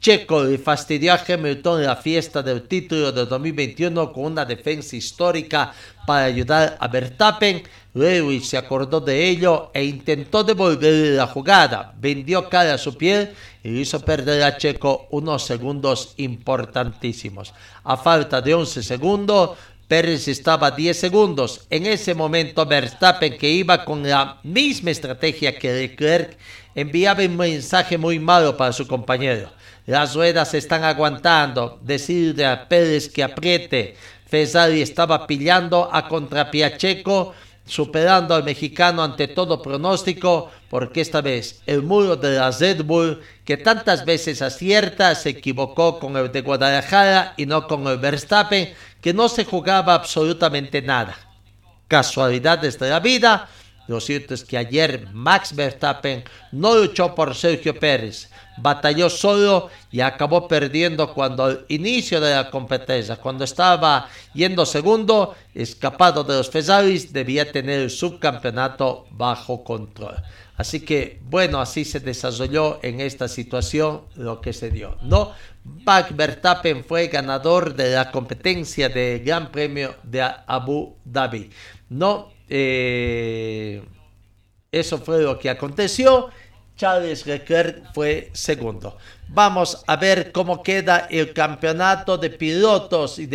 [0.00, 5.72] Checo le fastidió a Hamilton la fiesta del título de 2021 con una defensa histórica
[6.06, 7.64] para ayudar a Verstappen.
[7.94, 11.94] Lewis se acordó de ello e intentó devolverle la jugada.
[11.98, 17.52] Vendió cara a su piel y hizo perder a Checo unos segundos importantísimos.
[17.82, 19.58] A falta de 11 segundos,
[19.88, 21.66] Pérez estaba a 10 segundos.
[21.70, 26.38] En ese momento, Verstappen, que iba con la misma estrategia que Leclerc,
[26.76, 29.57] enviaba un mensaje muy malo para su compañero
[29.88, 31.80] Las ruedas están aguantando.
[31.80, 33.96] Decirle a Pérez que apriete.
[34.26, 37.32] Fesari estaba pillando a contrapiacheco
[37.64, 43.20] superando al mexicano ante todo pronóstico, porque esta vez el muro de la Red Bull,
[43.46, 48.74] que tantas veces acierta, se equivocó con el de Guadalajara y no con el Verstappen,
[49.00, 51.16] que no se jugaba absolutamente nada.
[51.88, 53.48] Casualidades de la vida,
[53.86, 58.28] lo cierto es que ayer Max Verstappen no luchó por Sergio Pérez,
[58.60, 65.34] batalló solo y acabó perdiendo cuando al inicio de la competencia, cuando estaba yendo segundo,
[65.54, 70.16] escapado de los Ferraris, debía tener el subcampeonato bajo control.
[70.56, 74.96] Así que, bueno, así se desarrolló en esta situación lo que se dio.
[75.02, 75.32] No,
[75.64, 76.12] Max
[76.86, 81.50] fue ganador de la competencia de Gran Premio de Abu Dhabi.
[81.90, 83.82] No, eh,
[84.72, 86.30] eso fue lo que aconteció.
[86.78, 88.96] Charles Leclerc fue segundo.
[89.28, 93.28] Vamos a ver cómo queda el campeonato de pilotos y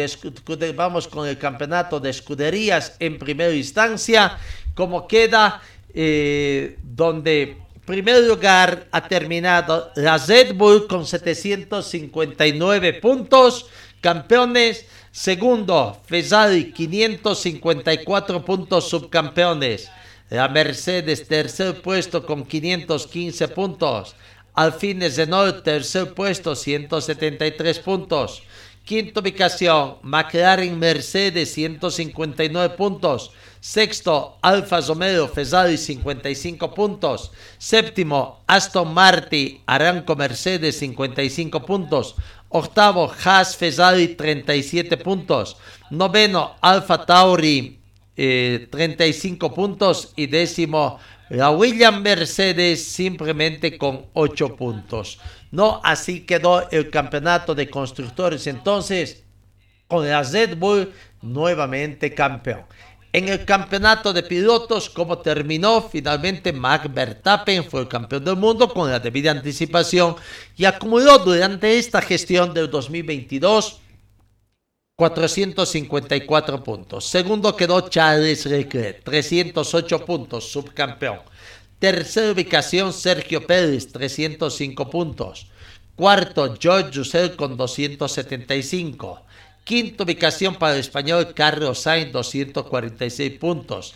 [0.74, 4.38] vamos con el campeonato de escuderías en primera instancia.
[4.74, 5.62] Cómo queda
[5.94, 13.68] eh, donde primer lugar ha terminado la Red Bull con 759 puntos.
[14.00, 14.86] Campeones.
[15.12, 19.92] Segundo, Ferrari 554 puntos subcampeones.
[20.34, 24.16] La Mercedes, tercer puesto con 515 puntos.
[24.56, 28.42] Alfine Renault, tercer puesto, 173 puntos.
[28.84, 33.30] Quinta ubicación, McLaren Mercedes, 159 puntos.
[33.60, 37.32] Sexto, Alfa Romeo Ferrari, 55 puntos.
[37.60, 42.16] Séptimo, Aston Martin Aranco Mercedes, 55 puntos.
[42.50, 45.58] Octavo, Haas Ferrari, 37 puntos.
[45.92, 47.83] Noveno, Alfa Tauri
[48.16, 51.00] 35 eh, puntos y décimo
[51.30, 55.20] la William Mercedes simplemente con 8 puntos.
[55.52, 59.24] No, así quedó el campeonato de constructores entonces
[59.88, 60.92] con la Red Bull
[61.22, 62.62] nuevamente campeón.
[63.12, 68.68] En el campeonato de pilotos, como terminó, finalmente Max Verstappen fue el campeón del mundo
[68.68, 70.16] con la debida anticipación
[70.58, 73.82] y acumuló durante esta gestión del 2022
[74.96, 77.06] 454 puntos.
[77.06, 81.20] Segundo quedó Charles Leclerc, 308 puntos, subcampeón.
[81.80, 85.48] Tercera ubicación Sergio Pérez, 305 puntos.
[85.96, 89.26] Cuarto George Russell con 275.
[89.64, 93.96] Quinta ubicación para el español Carlos Sainz, 246 puntos.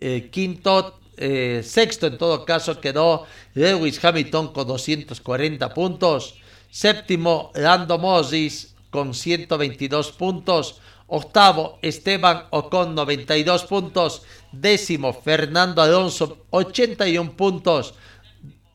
[0.00, 6.36] Eh, quinto, eh, sexto en todo caso quedó Lewis Hamilton con 240 puntos.
[6.70, 10.80] Séptimo, Lando Moses con 122 puntos.
[11.08, 14.22] Octavo, Esteban Ocon, 92 puntos.
[14.52, 17.94] Décimo, Fernando Alonso, 81 puntos.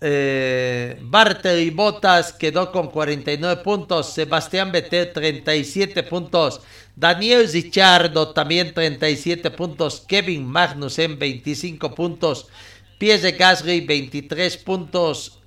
[0.01, 4.07] Eh, Bartel Botas quedó con 49 puntos.
[4.11, 6.59] Sebastián Vettel, 37 puntos.
[6.97, 10.03] Daniel Ricciardo, también 37 puntos.
[10.05, 12.47] Kevin Magnussen, 25 puntos.
[12.97, 15.39] Pierre Gasly, 23 puntos.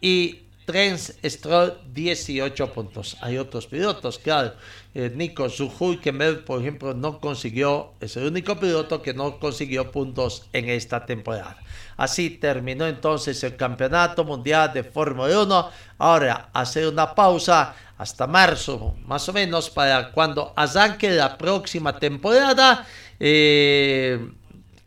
[0.00, 3.16] Y Trens Stroll 18 puntos.
[3.20, 4.54] Hay otros pilotos, claro.
[4.94, 10.48] Eh, Nico Zuhulkemer, por ejemplo, no consiguió, es el único piloto que no consiguió puntos
[10.52, 11.56] en esta temporada.
[11.96, 15.70] Así terminó entonces el campeonato mundial de Fórmula 1.
[15.98, 22.84] Ahora hacer una pausa hasta marzo, más o menos, para cuando arranque la próxima temporada,
[23.20, 24.32] eh,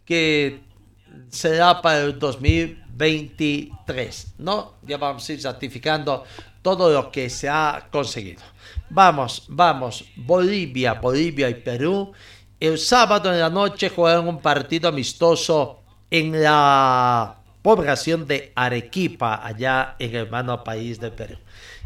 [0.04, 0.60] que
[1.30, 4.74] será para el 2020 23, ¿no?
[4.86, 6.26] Ya vamos a ir ratificando
[6.62, 8.42] todo lo que se ha conseguido.
[8.90, 12.12] Vamos, vamos, Bolivia, Bolivia y Perú.
[12.60, 15.80] El sábado en la noche jugaron un partido amistoso
[16.12, 21.38] en la población de Arequipa, allá en el hermano país de Perú.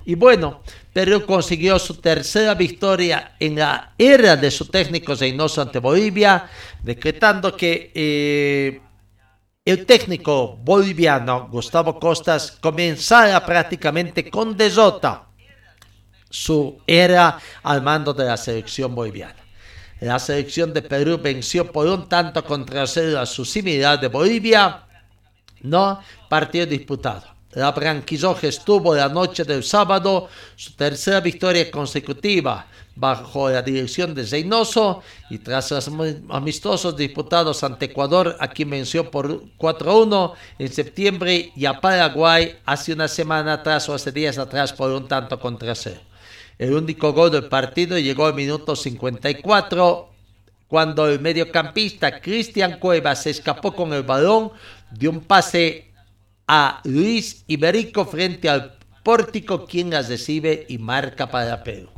[0.06, 5.78] Y bueno, Perú consiguió su tercera victoria en la era de su técnico Reynoso ante
[5.78, 6.50] Bolivia,
[6.82, 8.82] decretando que eh,
[9.66, 15.28] el técnico boliviano Gustavo Costas comenzara prácticamente con desota
[16.30, 19.38] su era al mando de la selección boliviana.
[20.02, 24.84] La selección de Perú venció por un tanto contra cero a su similar de Bolivia,
[25.62, 27.24] no partido disputado.
[27.52, 32.66] La Branquilloja estuvo la noche del sábado su tercera victoria consecutiva
[32.96, 35.90] bajo la dirección de Zeynoso y tras los
[36.30, 43.08] amistosos disputados ante Ecuador, aquí venció por 4-1 en septiembre y a Paraguay hace una
[43.08, 46.02] semana atrás o hace días atrás por un tanto contra cero.
[46.58, 50.10] El único gol del partido llegó al minuto 54
[50.68, 54.52] cuando el mediocampista Cristian Cuevas se escapó con el balón
[54.92, 55.92] de un pase
[56.48, 61.93] a Luis Iberico frente al Pórtico quien las recibe y marca para Perú.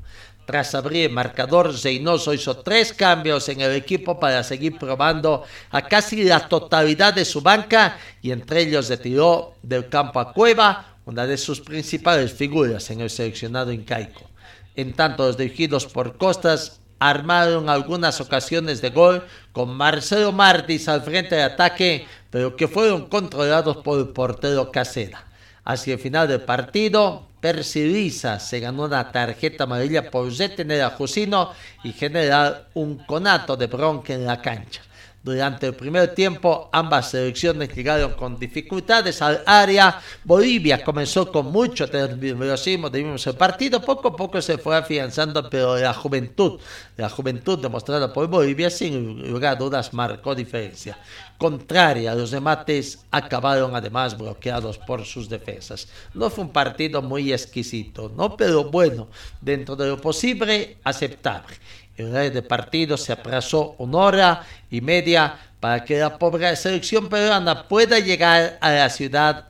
[0.46, 6.24] Tras abrir marcador, Zeynoso hizo tres cambios en el equipo para seguir probando a casi
[6.24, 11.38] la totalidad de su banca y entre ellos retiró del campo a Cueva, una de
[11.38, 14.30] sus principales figuras en el seleccionado incaico.
[14.76, 21.02] En tanto, los dirigidos por Costas armaron algunas ocasiones de gol con Marcelo Martins al
[21.02, 25.26] frente de ataque, pero que fueron controlados por el portero Casera.
[25.64, 31.52] Hacia el final del partido, Percibiza se ganó una tarjeta amarilla por detener a Jusino
[31.84, 34.82] y generar un conato de bronca en la cancha.
[35.22, 40.02] Durante el primer tiempo, ambas selecciones llegaron con dificultades al área.
[40.24, 45.78] Bolivia comenzó con mucho nerviosismo, vimos el partido, poco a poco se fue afianzando, pero
[45.78, 46.60] la juventud,
[46.98, 50.98] la juventud demostrada por Bolivia, sin lugar a dudas, marcó diferencia.
[51.38, 55.88] Contraria, los remates acabaron además bloqueados por sus defensas.
[56.14, 58.38] No fue un partido muy exquisito, ¿no?
[58.38, 59.08] pero bueno,
[59.42, 61.56] dentro de lo posible, aceptable.
[61.98, 67.08] El rey de partido se aplazó una hora y media para que la pobre selección
[67.08, 69.48] peruana pueda llegar a la ciudad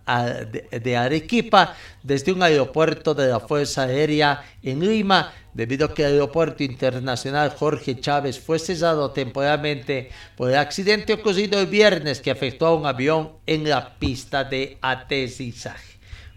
[0.72, 6.14] de Arequipa desde un aeropuerto de la Fuerza Aérea en Lima, debido a que el
[6.14, 12.68] aeropuerto internacional Jorge Chávez fue cesado temporalmente por el accidente ocurrido el viernes que afectó
[12.68, 15.95] a un avión en la pista de aterrizaje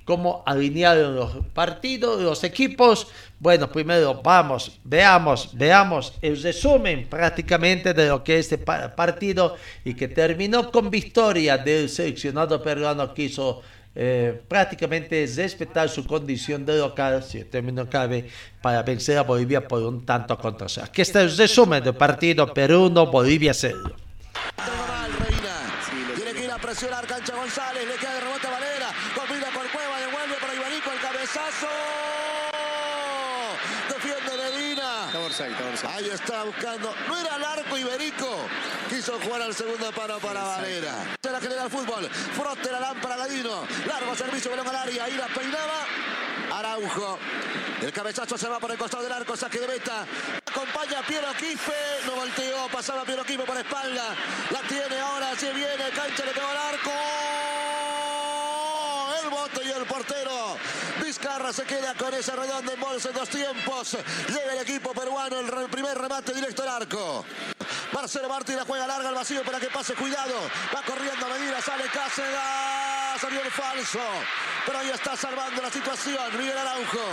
[0.09, 3.09] cómo alinearon los partidos, los equipos.
[3.39, 9.93] Bueno, primero vamos, veamos, veamos el resumen prácticamente de lo que es este partido y
[9.93, 13.61] que terminó con victoria del seleccionado peruano que hizo
[13.95, 18.31] eh, prácticamente respetar su condición de local, si el término cabe,
[18.63, 20.87] para vencer a Bolivia por un tanto contra cero.
[20.89, 23.77] Aquí está el resumen del partido Perú 1, Bolivia 0.
[26.17, 28.68] Tiene que ir a presionar Cancha González, le queda de rebote a
[35.41, 36.93] Ahí está buscando.
[37.07, 38.49] No era el arco Iberico.
[38.89, 40.93] Quiso jugar al segundo paro para Valera.
[41.23, 42.09] Se la genera el fútbol.
[42.11, 43.65] Frote la lámpara Gadino.
[43.87, 45.05] Largo servicio, balón al área.
[45.05, 45.87] Ahí la peinaba.
[46.53, 47.19] Araujo.
[47.81, 50.05] El cabezazo se va por el costado del arco, saque de meta.
[50.45, 51.73] Acompaña a Piero Quispe,
[52.07, 54.17] no volteó, pasaba Piero Quispe por espalda.
[54.51, 56.91] La tiene ahora, se viene, cancha le pegó al arco.
[59.29, 60.57] El bote y el portero.
[61.05, 63.99] Vizcarra se queda con ese redondo en bolsa en dos tiempos.
[64.27, 65.41] Llega el equipo peruano.
[65.41, 67.27] El, primer remate directo al arco.
[67.93, 69.93] Marcelo Martí la juega larga al vacío para que pase.
[69.95, 70.35] Cuidado.
[70.75, 71.61] Va corriendo a Medina.
[71.61, 72.41] Sale Cáceres.
[73.21, 74.01] Salió el falso.
[74.65, 76.39] Pero ahí está salvando la situación.
[76.39, 77.05] Miguel Araujo.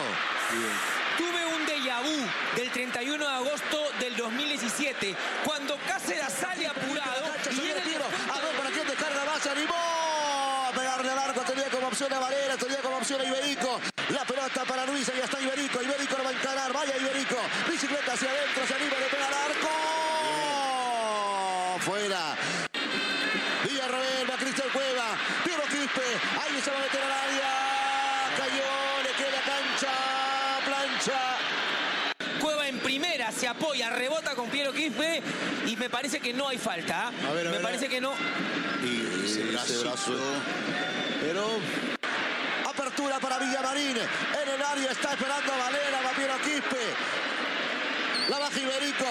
[1.17, 2.15] Tuve un déjà vu
[2.55, 8.05] del 31 de agosto del 2017, cuando Cáceres sale apurado y viene Piero.
[8.33, 9.41] A ver para quién descarga más.
[9.41, 11.41] Se animó a pegarle al arco.
[11.41, 12.57] Tenía como opción a Valera.
[12.57, 13.79] Tenía como opción a Iberico.
[14.09, 15.07] La pelota para Luis.
[15.07, 15.81] Ahí está Iberico.
[15.81, 16.73] Iberico lo va a encarar.
[16.73, 17.37] Vaya Iberico.
[17.69, 18.67] Bicicleta hacia adentro.
[18.67, 18.97] Se anima.
[18.99, 19.69] Le pega al arco.
[21.79, 22.35] Fuera.
[23.63, 25.15] Villarroel, va Cristian Cueva.
[25.45, 26.07] Piero Quispe.
[26.41, 27.51] Ahí se va a meter al área.
[28.35, 29.03] Cayó.
[29.05, 29.93] Le queda cancha.
[30.65, 31.21] Plancha.
[32.41, 35.23] Cueva en primera, se apoya, rebota con Piero Quispe
[35.65, 37.07] y me parece que no hay falta.
[37.07, 37.11] ¿ah?
[37.29, 38.13] A ver, a me ver, parece que no.
[38.83, 39.45] Y ese
[39.81, 40.13] brazo.
[41.25, 41.59] Pero.
[42.69, 43.97] Apertura para Villamarín.
[43.97, 46.01] En el área está esperando a Valera.
[46.05, 46.85] Va Piero Quispe.
[48.29, 49.09] La baja Iberico.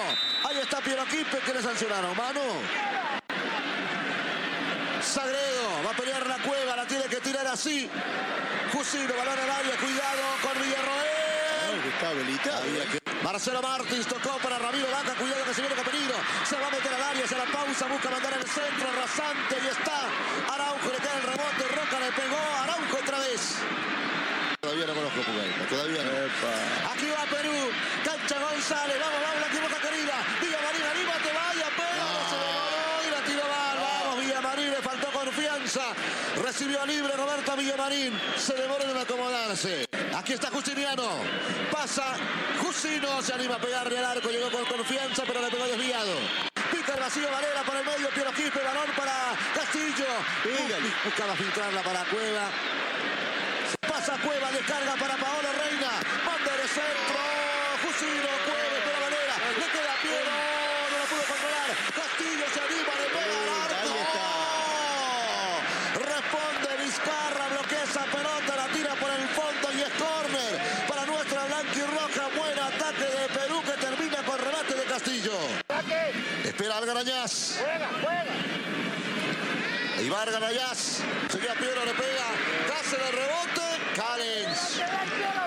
[0.48, 1.38] Ahí está Piero Quispe.
[1.44, 2.16] que le sancionaron?
[2.16, 2.40] Mano.
[5.02, 5.82] Sagredo.
[5.84, 6.76] Va a pelear la cueva.
[6.76, 7.90] La tiene que tirar así.
[8.72, 9.12] Jusino.
[9.18, 9.76] Balón al área.
[9.76, 11.94] Cuidado con Villarroel.
[11.94, 13.03] Está habilitado.
[13.24, 16.12] Marcelo Martins tocó para Ramiro Vaca, cuidado que se viene con peligro,
[16.44, 19.66] se va a meter al área, se la pausa, busca mandar al centro, rasante y
[19.66, 20.12] está.
[20.52, 23.56] Araujo, le queda el rebote, Roca le pegó, Araujo otra vez.
[24.60, 26.12] Todavía no conozco Pugaita, todavía no.
[26.92, 27.56] Aquí va Perú,
[28.04, 33.20] cancha González, vamos, vamos, la equivoca querida, Villamarín, anímate, vaya, pero se demoró y la
[33.24, 35.84] tiró mal, vamos, Villamarín, le faltó confianza,
[36.44, 39.93] recibió libre Roberto Villamarín, se demoró en acomodarse.
[40.16, 41.02] Aquí está Justiniano,
[41.72, 42.14] pasa,
[42.62, 46.12] Justino se anima a pegarle al arco, llegó con confianza, pero le pegó desviado.
[46.70, 50.06] Pica el vacío Valera para el medio, Piero Quispe, balón para Castillo.
[50.44, 52.46] Bu- Buscaba filtrarla para Cueva.
[53.80, 55.90] Pasa Cueva, descarga para Paolo Reina.
[56.24, 57.20] Manda de centro.
[57.82, 59.36] Jusino, Cueva, espera Valera.
[59.58, 60.30] Le queda a Piero.
[60.90, 61.68] No lo pudo controlar.
[61.94, 63.92] Castillo se anima, le pega al arco.
[65.94, 70.52] Responde Vizcarra, bloquea esa pelota, la tira por el fondo y es córner.
[70.88, 75.38] Para nuestra blanca y roja, buen ataque de Perú que termina con remate de Castillo.
[76.44, 77.60] Espera Algarañaz.
[80.14, 81.00] Y va Algarañaz.
[81.28, 82.26] Seguía Piero, le pega.
[82.68, 83.62] Cáceres rebote.
[83.96, 84.80] Callens.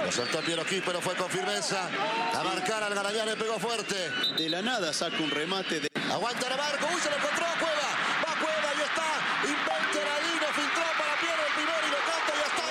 [0.04, 1.90] Lo soltó Piero pero fue con firmeza.
[2.34, 4.10] A marcar al Garañán le pegó fuerte.
[4.38, 5.88] De la nada saca un remate de...
[6.12, 6.86] Aguanta el barco.
[6.94, 7.90] Uy, se lo encontró Cueva.
[8.28, 9.22] Va Cueva y está.
[9.44, 10.48] Inventa Radino.
[10.54, 12.64] Filtró para Piero el primero y lo canta y está.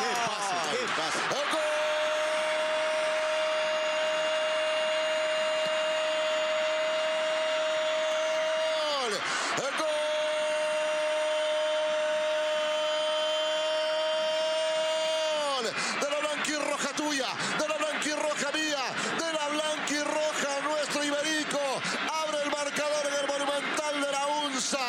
[0.00, 0.56] ¡Qué pase!
[0.72, 1.18] ¡Qué pase!
[1.30, 1.68] El gol.
[9.58, 9.98] El gol
[15.70, 18.84] de la blanquirroja tuya, de la blanquirroja mía,
[19.18, 21.60] de la blanquirroja nuestro Iberico.
[22.24, 24.88] Abre el marcador en el monumental de la UNSA.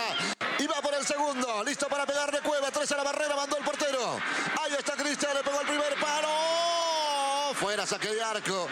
[0.60, 3.58] Y va por el segundo, listo para pegar de cueva, tres a la barrera, mandó
[3.58, 4.20] el portero.
[4.62, 7.54] Ahí está Cristian, le pegó el primer palo.
[7.56, 8.68] Fuera, saque de arco.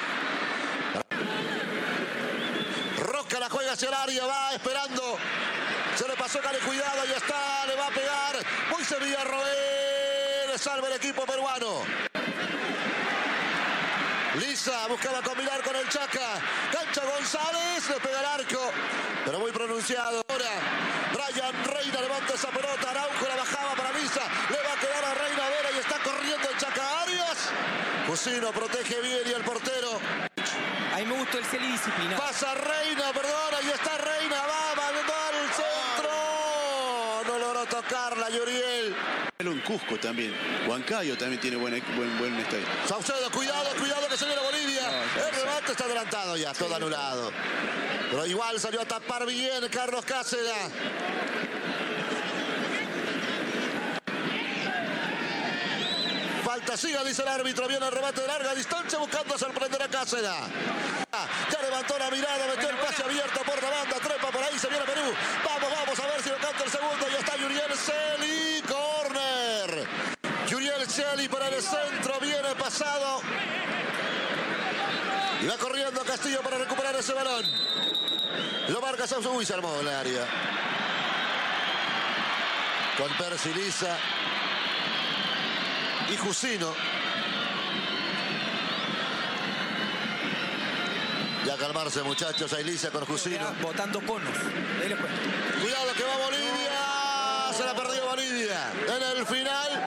[3.00, 5.18] Roca la juega hacia el área, va esperando.
[5.96, 8.36] Se le pasó Cale, cuidado, ahí está, le va a pegar.
[8.70, 11.82] Moisés Villarroel, salva el equipo peruano.
[14.36, 15.64] Lisa buscaba combinar
[16.72, 18.72] Cancha González, le pega el arco,
[19.24, 20.24] pero muy pronunciado.
[20.28, 20.50] Ahora,
[21.14, 22.90] Brian Reina levanta esa pelota.
[22.90, 24.22] Araujo la bajaba para Lisa.
[24.50, 27.50] Le va a quedar a Reina Vera y está corriendo el Chaca Arias.
[28.08, 30.00] Cusino protege bien y el portero.
[30.94, 32.18] A mí me gustó el Celi disciplinado.
[32.24, 36.10] Pasa Reina, perdón, ahí está Reina, va, mandó al centro.
[37.28, 38.96] No logró tocarla, Yuriel.
[39.38, 40.34] En Cusco también.
[40.68, 42.66] Huancayo también tiene buen, buen, buen estadio.
[42.88, 44.77] Saucedo, cuidado, cuidado que se viene Bolivia.
[45.18, 47.32] El remate está adelantado ya, todo anulado.
[48.12, 50.72] Pero igual salió a tapar bien Carlos Cáceres.
[56.46, 57.68] Falta siga, dice el árbitro.
[57.68, 60.30] Viene el remate de larga distancia buscando sorprender a Cáceres.
[61.52, 64.68] Ya levantó la mirada, metió el pase abierto por la banda, trepa por ahí, se
[64.68, 65.14] viene Perú.
[65.44, 67.08] Vamos, vamos a ver si lo canta el segundo.
[67.12, 69.88] Ya está Yuriel Celi, corner.
[70.48, 73.22] Yuriel Celi para el centro, viene pasado.
[75.42, 77.46] Y va corriendo Castillo para recuperar ese balón.
[78.70, 79.06] Lo marca.
[79.32, 80.26] Uy, se armó el área.
[82.98, 83.98] Con Persiliza
[86.10, 86.74] y Jusino.
[91.46, 93.54] Ya calmarse muchachos, ahí Lisa con Jusino.
[93.62, 94.36] Botando conos.
[95.62, 97.54] Cuidado que va Bolivia.
[97.56, 98.72] Se la perdió Bolivia.
[98.88, 99.86] En el final.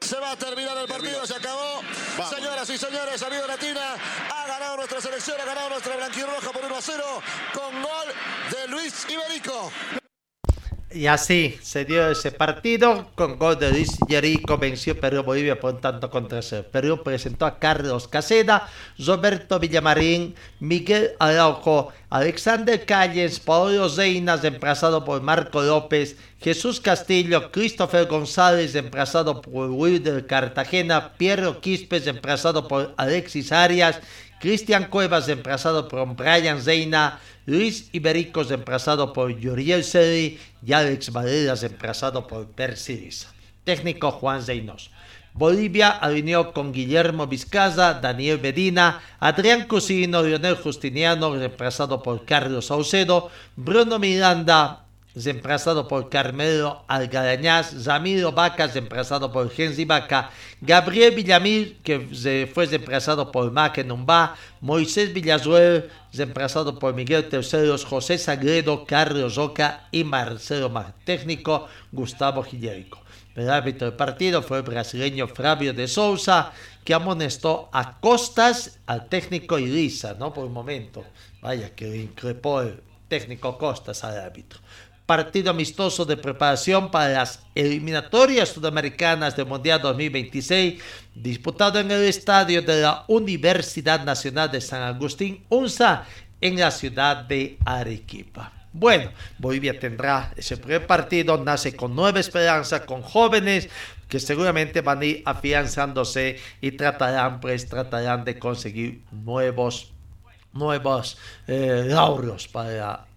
[0.00, 1.82] Se va a terminar el partido, se acabó.
[2.30, 3.96] Señoras y señores, amigo Latina,
[4.58, 7.02] ganado nuestra selección, ha ganado nuestra blanquirroja por 1 a 0
[7.52, 8.08] con gol
[8.50, 9.70] de Luis Iberico.
[10.96, 15.78] Y así se dio ese partido con gol de Luis Jerico, venció Perú Bolivia por
[15.78, 16.64] tanto contra cero.
[16.72, 18.66] Perú presentó a Carlos Caseda,
[18.98, 28.06] Roberto Villamarín, Miguel Araujo, Alexander Calles, Paulo Reinas, emplazado por Marco López, Jesús Castillo, Christopher
[28.06, 34.00] González, emplazado por Wilder Cartagena, Piero Quispes, emplazado por Alexis Arias,
[34.40, 41.54] Cristian Cuevas, reemplazado por Brian Reina, Luis Iberico, reemplazado por Yuriel Seri y Alex Valera,
[41.54, 43.28] reemplazado por Persilis.
[43.64, 44.90] Técnico Juan Reynos.
[45.32, 53.30] Bolivia alineó con Guillermo Vizcaza, Daniel Medina, Adrián Cusino, Leonel Justiniano, reemplazado por Carlos Saucedo,
[53.54, 54.85] Bruno Miranda,
[55.16, 63.32] reemplazado por Carmelo Algarañaz, Ramiro Vacas, reemplazado por Henry Vaca, Gabriel Villamil, que fue reemplazado
[63.32, 70.68] por Maque Numba, Moisés Villazuel, reemplazado por Miguel Terceros, José Sagredo, Carlos Roca y Marcelo
[70.68, 70.94] Mar.
[71.04, 73.00] Técnico Gustavo Gillerico.
[73.34, 76.52] El árbitro del partido fue el brasileño Flavio de Souza,
[76.84, 80.32] que amonestó a Costas, al técnico Elisa, ¿no?
[80.32, 81.04] Por un momento.
[81.42, 84.60] Vaya, que le increpó el técnico Costas al árbitro
[85.06, 90.82] partido amistoso de preparación para las eliminatorias sudamericanas del Mundial 2026,
[91.14, 96.04] disputado en el estadio de la Universidad Nacional de San Agustín, UNSA,
[96.40, 98.52] en la ciudad de Arequipa.
[98.72, 103.70] Bueno, Bolivia tendrá ese primer partido, nace con nueva esperanza, con jóvenes
[104.06, 109.92] que seguramente van a ir afianzándose y tratarán, pues, tratarán de conseguir nuevos,
[110.52, 111.94] nuevos eh,
[112.52, 113.05] para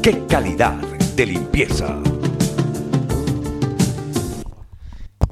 [0.00, 0.74] ¡Qué calidad
[1.16, 2.00] de limpieza!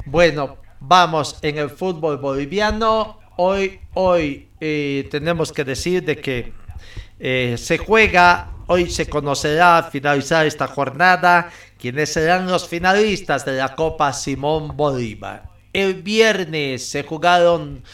[0.07, 3.21] Bueno, vamos en el fútbol boliviano.
[3.37, 6.53] Hoy, hoy eh, tenemos que decir de que
[7.21, 13.53] eh, se juega, hoy se conocerá al finalizar esta jornada quiénes serán los finalistas de
[13.53, 15.49] la Copa Simón Bolívar.
[15.73, 17.85] El viernes se jugaron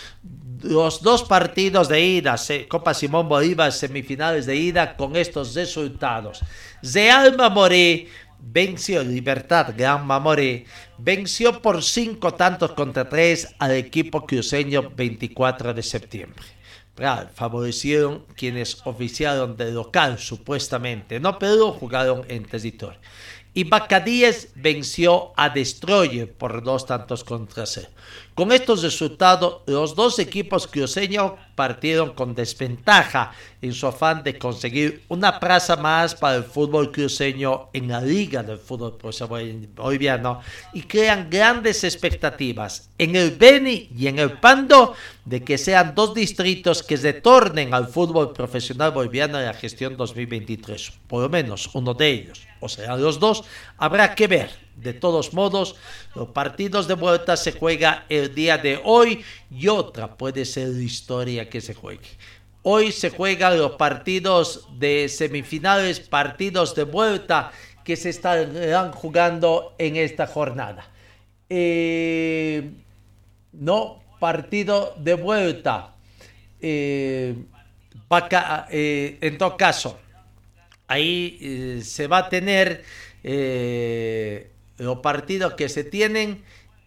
[0.62, 2.36] los dos partidos de ida,
[2.68, 6.40] Copa Simón Bolívar, semifinales de ida, con estos resultados.
[6.82, 8.08] Real Mamoré
[8.38, 10.64] venció Libertad Gran Mamoré,
[10.98, 16.44] venció por cinco tantos contra tres al equipo cruceño 24 de septiembre.
[17.34, 22.98] favorecieron quienes oficiaron de local, supuestamente, no, pero jugaron en territorio
[23.54, 27.88] y Bacadíes venció a Destroyer por dos tantos contra cero.
[28.34, 31.32] Con estos resultados, los dos equipos cruceños
[31.62, 37.68] partieron con desventaja en su afán de conseguir una plaza más para el fútbol cruceño
[37.72, 38.98] en la liga del fútbol
[39.76, 40.40] boliviano
[40.72, 46.14] y crean grandes expectativas en el Beni y en el Pando de que sean dos
[46.14, 51.94] distritos que retornen al fútbol profesional boliviano en la gestión 2023, por lo menos uno
[51.94, 53.42] de ellos o sea, los dos,
[53.76, 54.50] habrá que ver.
[54.76, 55.76] De todos modos,
[56.14, 60.82] los partidos de vuelta se juega el día de hoy y otra puede ser la
[60.82, 62.08] historia que se juegue.
[62.62, 67.50] Hoy se juegan los partidos de semifinales, partidos de vuelta
[67.84, 70.88] que se estarán jugando en esta jornada.
[71.48, 72.70] Eh,
[73.52, 75.94] no, partido de vuelta.
[76.60, 77.34] Eh,
[78.70, 79.98] eh, en todo caso,
[80.86, 82.84] ahí se va a tener
[84.84, 86.42] los partidos que se tienen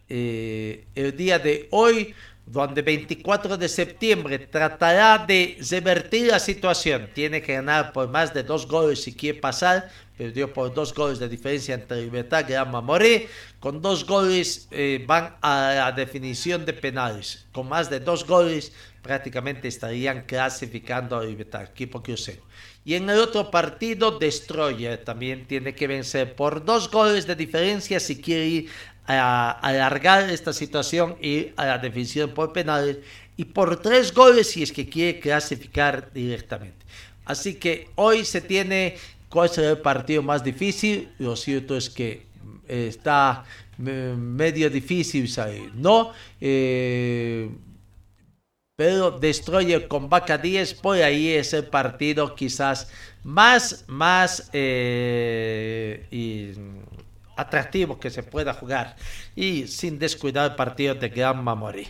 [0.08, 2.14] eh, el día de hoy,
[2.46, 7.08] donde 24 de septiembre tratará de revertir la situación.
[7.12, 9.90] Tiene que ganar por más de dos goles si quiere pasar.
[10.16, 13.28] Perdió por dos goles de diferencia entre Libertad y Gran Mamoré.
[13.58, 14.68] Con dos goles
[15.06, 17.46] van a la definición de penales.
[17.52, 18.72] Con más de dos goles
[19.02, 22.42] prácticamente estarían clasificando a Libertad, equipo crucero.
[22.86, 27.98] Y en el otro partido, Destroyer también tiene que vencer por dos goles de diferencia
[27.98, 28.68] si quiere ir
[29.08, 32.98] a alargar esta situación y a la definición por penales
[33.36, 36.86] y por tres goles si es que quiere clasificar directamente.
[37.24, 38.96] Así que hoy se tiene
[39.28, 41.08] cuál será el partido más difícil.
[41.18, 42.26] Lo cierto es que
[42.68, 43.44] eh, está
[43.78, 46.12] medio difícil salir, ¿no?
[46.40, 47.50] Eh,
[48.76, 52.90] pero Destroyer con Vaca 10, por ahí es el partido quizás
[53.24, 56.52] más, más eh, y
[57.36, 58.96] atractivo que se pueda jugar
[59.34, 61.88] y sin descuidar el partido de Gran Mamori.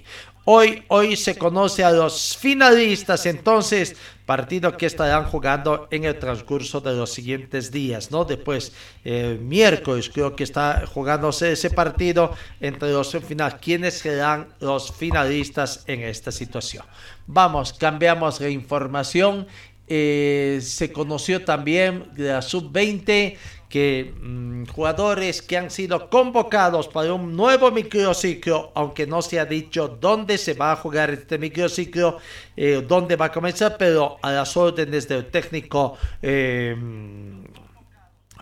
[0.48, 6.80] Hoy, hoy se conoce a los finalistas, entonces, partido que estarán jugando en el transcurso
[6.80, 8.24] de los siguientes días, ¿no?
[8.24, 8.72] Después,
[9.02, 13.58] el miércoles creo que está jugándose ese partido entre los finales.
[13.60, 16.84] ¿Quiénes serán los finalistas en esta situación?
[17.26, 19.48] Vamos, cambiamos la información.
[19.88, 23.36] Eh, se conoció también de la sub-20
[23.68, 29.44] que mm, jugadores que han sido convocados para un nuevo microciclo, aunque no se ha
[29.44, 32.18] dicho dónde se va a jugar este microciclo,
[32.56, 36.76] eh, dónde va a comenzar, pero a las órdenes del técnico eh,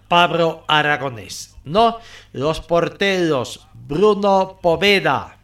[0.09, 1.55] Pablo Aragonés.
[1.65, 1.99] ¿no?
[2.33, 5.39] Los porteros Bruno Poveda,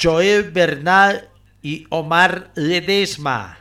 [0.00, 1.28] Joel Bernal
[1.62, 3.58] y Omar Ledesma.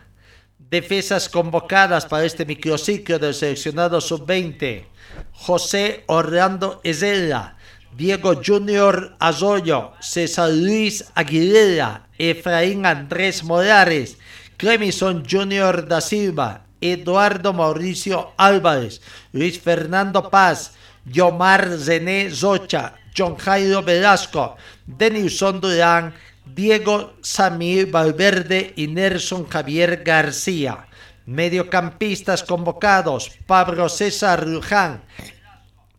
[0.74, 4.86] Defensas convocadas para este microciclo del seleccionado sub-20.
[5.32, 7.58] José Orlando Ezela,
[7.96, 14.18] Diego Junior Azoyo, César Luis Aguilera, Efraín Andrés Morales,
[14.58, 19.00] Clemison Junior da Silva, Eduardo Mauricio Álvarez,
[19.32, 20.72] Luis Fernando Paz,
[21.06, 24.58] Yomar Zené Zocha, John Jairo Velasco,
[24.88, 26.16] Denilson Durán,
[26.56, 30.88] Diego Samir Valverde y Nelson Javier García.
[31.26, 35.04] Mediocampistas convocados: Pablo César Luján,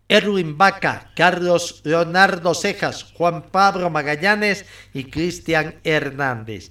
[0.08, 6.70] Erwin Vaca, Carlos Leonardo Cejas, Juan Pablo Magallanes y Cristian Hernández.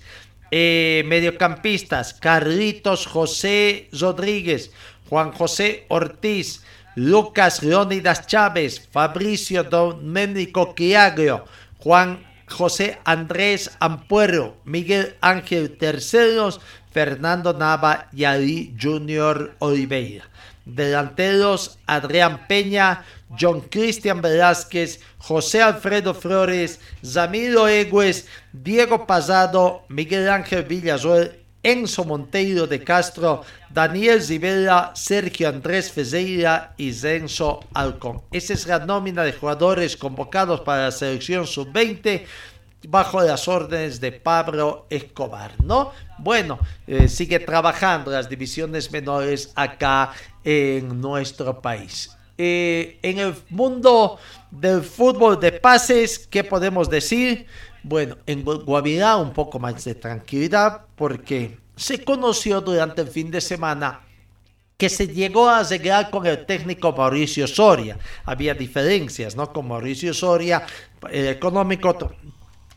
[0.52, 4.72] Eh, mediocampistas: Carlitos José Rodríguez,
[5.10, 6.64] Juan José Ortiz,
[6.96, 11.46] Lucas Leónidas Chávez, Fabricio Domenico Quiagrio,
[11.80, 20.30] Juan José Andrés Ampuero, Miguel Ángel Terceros, Fernando Nava y Ali Junior Oliveira.
[20.66, 23.04] Delanteros Adrián Peña,
[23.38, 32.68] John Cristian Velázquez, José Alfredo Flores, Zamiro Egues, Diego Pasado, Miguel Ángel Villasuel Enzo Monteiro
[32.68, 38.22] de Castro, Daniel Zibela, Sergio Andrés Fezeira y Zenzo Alcón.
[38.32, 42.26] Esa es la nómina de jugadores convocados para la selección sub-20
[42.90, 45.92] bajo las órdenes de Pablo Escobar, ¿no?
[46.18, 50.12] Bueno, eh, sigue trabajando las divisiones menores acá
[50.44, 52.16] en nuestro país.
[52.38, 54.20] Eh, en el mundo
[54.52, 57.46] del fútbol de pases, ¿qué podemos decir?
[57.84, 63.42] Bueno, en Guavirá un poco más de tranquilidad porque se conoció durante el fin de
[63.42, 64.02] semana
[64.78, 67.98] que se llegó a arreglar con el técnico Mauricio Soria.
[68.26, 69.52] Había diferencias, ¿no?
[69.52, 70.66] Con Mauricio Soria,
[71.12, 71.98] el económico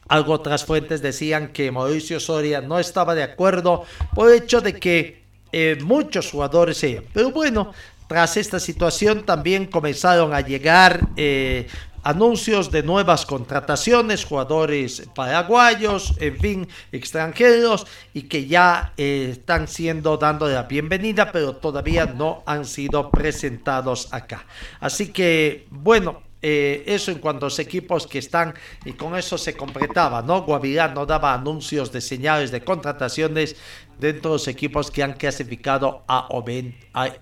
[0.08, 3.84] algo otras fuentes decían que Mauricio Soria no estaba de acuerdo
[4.14, 7.72] por el hecho de que eh, muchos jugadores Pero bueno,
[8.06, 11.66] tras esta situación también comenzaron a llegar eh,
[12.06, 17.84] anuncios de nuevas contrataciones, jugadores paraguayos, en fin, extranjeros,
[18.14, 24.06] y que ya eh, están siendo dando la bienvenida, pero todavía no han sido presentados
[24.12, 24.46] acá.
[24.78, 28.54] Así que, bueno, eh, eso en cuanto a los equipos que están,
[28.84, 30.42] y con eso se completaba, ¿no?
[30.42, 33.56] Guavirá no daba anuncios de señales de contrataciones
[33.98, 36.28] dentro de los equipos que han clasificado a,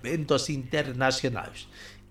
[0.03, 1.67] eventos internacionales.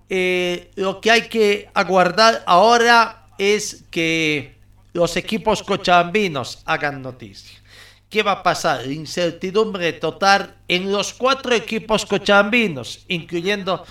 [0.09, 4.57] Eh, lo que hay que aguardar ahora es que
[4.93, 7.61] los equipos cochabambinos hagan noticia.
[8.09, 8.87] ¿Qué va a pasar?
[8.87, 13.85] Incertidumbre total en los cuatro equipos cochabambinos, incluyendo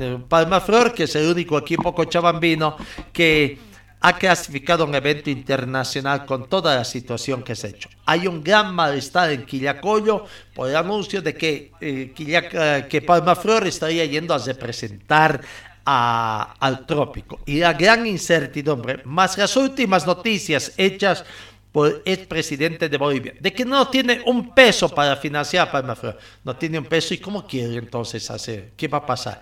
[0.00, 2.76] eh, Palma Flor, que es el único equipo cochabambino
[3.12, 3.67] que
[4.00, 7.88] ha clasificado un evento internacional con toda la situación que se ha hecho.
[8.06, 10.24] Hay un gran malestar en Quillacoyo
[10.54, 15.40] por el anuncio de que, eh, eh, que Palma Flor estaría yendo a representar
[15.84, 17.40] al trópico.
[17.46, 21.24] Y la gran incertidumbre, más las últimas noticias hechas
[21.72, 26.18] por el presidente de Bolivia, de que no tiene un peso para financiar Palma Flor.
[26.44, 29.40] No tiene un peso y cómo quiere entonces hacer, ¿qué va a pasar?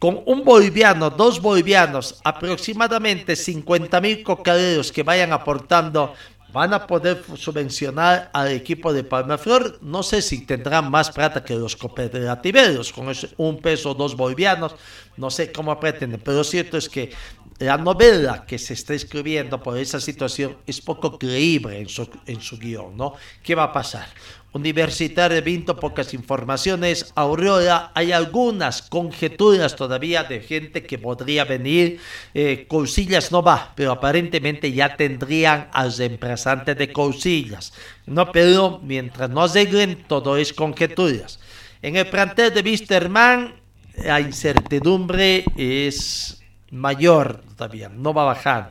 [0.00, 6.14] Con un boliviano, dos bolivianos, aproximadamente 50 mil cocaderos que vayan aportando
[6.54, 9.78] van a poder subvencionar al equipo de Palmaflor.
[9.82, 14.74] No sé si tendrán más plata que los cooperativeros, con un peso, dos bolivianos.
[15.18, 17.12] No sé cómo pretenden, pero lo cierto es que
[17.60, 22.40] la novela que se está escribiendo por esa situación es poco creíble en su, en
[22.40, 23.14] su guion, ¿no?
[23.42, 24.06] ¿Qué va a pasar?
[24.52, 27.12] Universitario Vinto, pocas informaciones.
[27.14, 32.00] Aurora, hay algunas conjeturas todavía de gente que podría venir.
[32.32, 37.74] Eh, Cousillas no va, pero aparentemente ya tendrían al reemplazante de Cousillas.
[38.06, 41.38] No, pero mientras no arreglen, todo es conjeturas.
[41.82, 43.54] En el plantel de Wisterman,
[44.02, 46.40] la incertidumbre es
[46.70, 48.70] mayor todavía, no va bajando.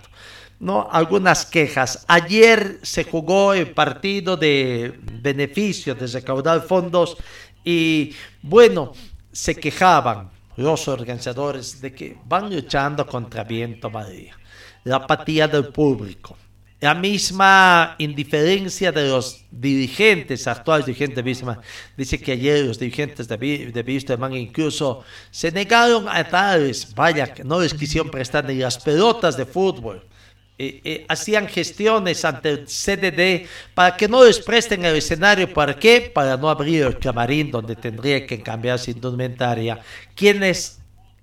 [0.59, 0.89] ¿no?
[0.91, 2.05] Algunas quejas.
[2.07, 7.17] Ayer se jugó el partido de beneficio de recaudar fondos
[7.63, 8.93] y bueno,
[9.31, 14.37] se quejaban los organizadores de que van luchando contra viento María.
[14.83, 16.35] La apatía del público.
[16.79, 21.57] La misma indiferencia de los dirigentes, actuales dirigentes de
[21.97, 27.73] dice que ayer los dirigentes de, de incluso se negaron a darles, vaya, no les
[27.73, 30.05] quisieron prestar ni las pelotas de fútbol
[30.61, 35.53] eh, eh, hacían gestiones ante el CDD para que no les presten el escenario.
[35.53, 36.11] ¿Para qué?
[36.13, 39.79] Para no abrir el camarín donde tendría que cambiar su indumentaria.
[40.13, 40.78] Quienes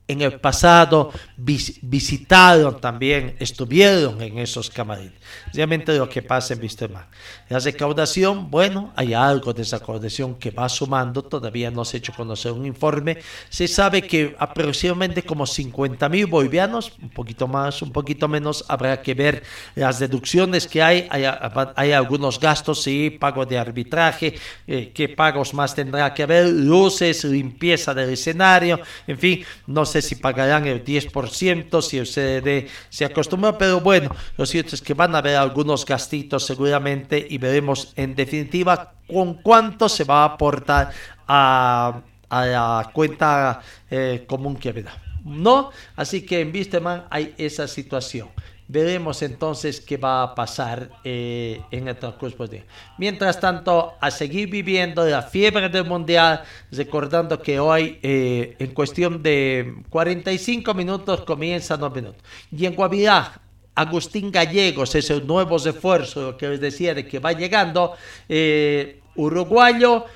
[0.09, 5.15] en el pasado visitaron también, estuvieron en esos camarines.
[5.53, 7.09] Realmente lo que pasa en Vistemar.
[7.49, 12.13] La recaudación, bueno, hay algo de recaudación que va sumando, todavía no se ha hecho
[12.13, 13.19] conocer un informe.
[13.49, 19.01] Se sabe que aproximadamente como 50 mil bolivianos, un poquito más, un poquito menos, habrá
[19.01, 19.45] que ver
[19.77, 21.09] las deducciones que hay.
[21.09, 24.35] Hay, algunos gastos, sí, pago de arbitraje,
[24.67, 30.03] eh, qué pagos más tendrá que haber, luces, limpieza del escenario, en fin, no sé
[30.03, 34.95] si pagarán el 10%, si el CDD se acostumbra, pero bueno, lo cierto es que
[34.95, 40.91] van a haber algunos gastitos seguramente veremos en definitiva con cuánto se va a aportar
[41.27, 43.61] a, la cuenta
[43.91, 44.97] eh, común que habrá.
[45.25, 45.71] ¿No?
[45.97, 48.29] Así que en Visteman hay esa situación.
[48.69, 52.65] Veremos entonces qué va a pasar eh, en el transcurso de
[52.99, 59.23] Mientras tanto, a seguir viviendo la fiebre del mundial, recordando que hoy, eh, en cuestión
[59.23, 62.23] de 45 minutos, comienza 9 minutos.
[62.51, 63.41] Y en Guavirá,
[63.77, 67.95] Agustín Gallegos es el nuevo refuerzo que les decía de que va llegando,
[68.29, 70.07] eh, uruguayo,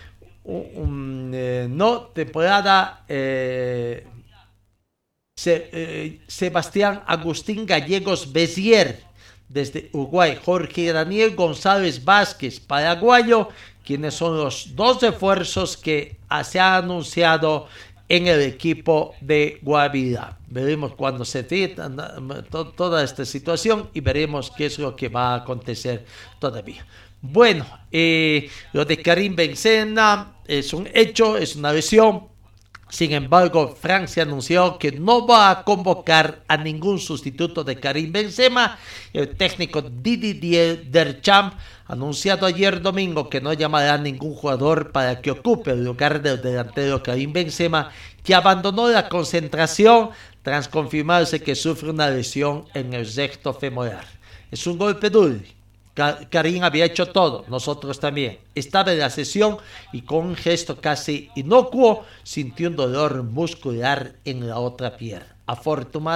[0.45, 4.07] no temporada eh,
[6.27, 9.05] Sebastián Agustín Gallegos Bezier,
[9.49, 13.49] desde Uruguay, Jorge Daniel González Vázquez, paraguayo,
[13.85, 17.67] quienes son los dos refuerzos que se han anunciado
[18.11, 20.37] en el equipo de Guavirá.
[20.49, 21.89] Veremos cuando se trata
[22.75, 26.05] toda esta situación y veremos qué es lo que va a acontecer
[26.41, 26.85] todavía.
[27.23, 32.25] Bueno, eh, lo de Karim Benzema es un hecho, es una lesión,
[32.89, 38.77] sin embargo, Francia anunció que no va a convocar a ningún sustituto de Karim Benzema.
[39.13, 41.57] El técnico Didier Deschamps
[41.91, 46.41] anunciado ayer domingo que no llamará a ningún jugador para que ocupe el lugar del
[46.41, 47.91] delantero Karim Benzema,
[48.23, 50.11] que abandonó la concentración
[50.43, 54.07] tras confirmarse que sufre una lesión en el recto femoral.
[54.51, 55.41] Es un golpe duro
[56.31, 58.39] Karim había hecho todo, nosotros también.
[58.55, 59.59] Estaba en la sesión
[59.93, 65.37] y con un gesto casi inocuo sintió un dolor muscular en la otra pierna.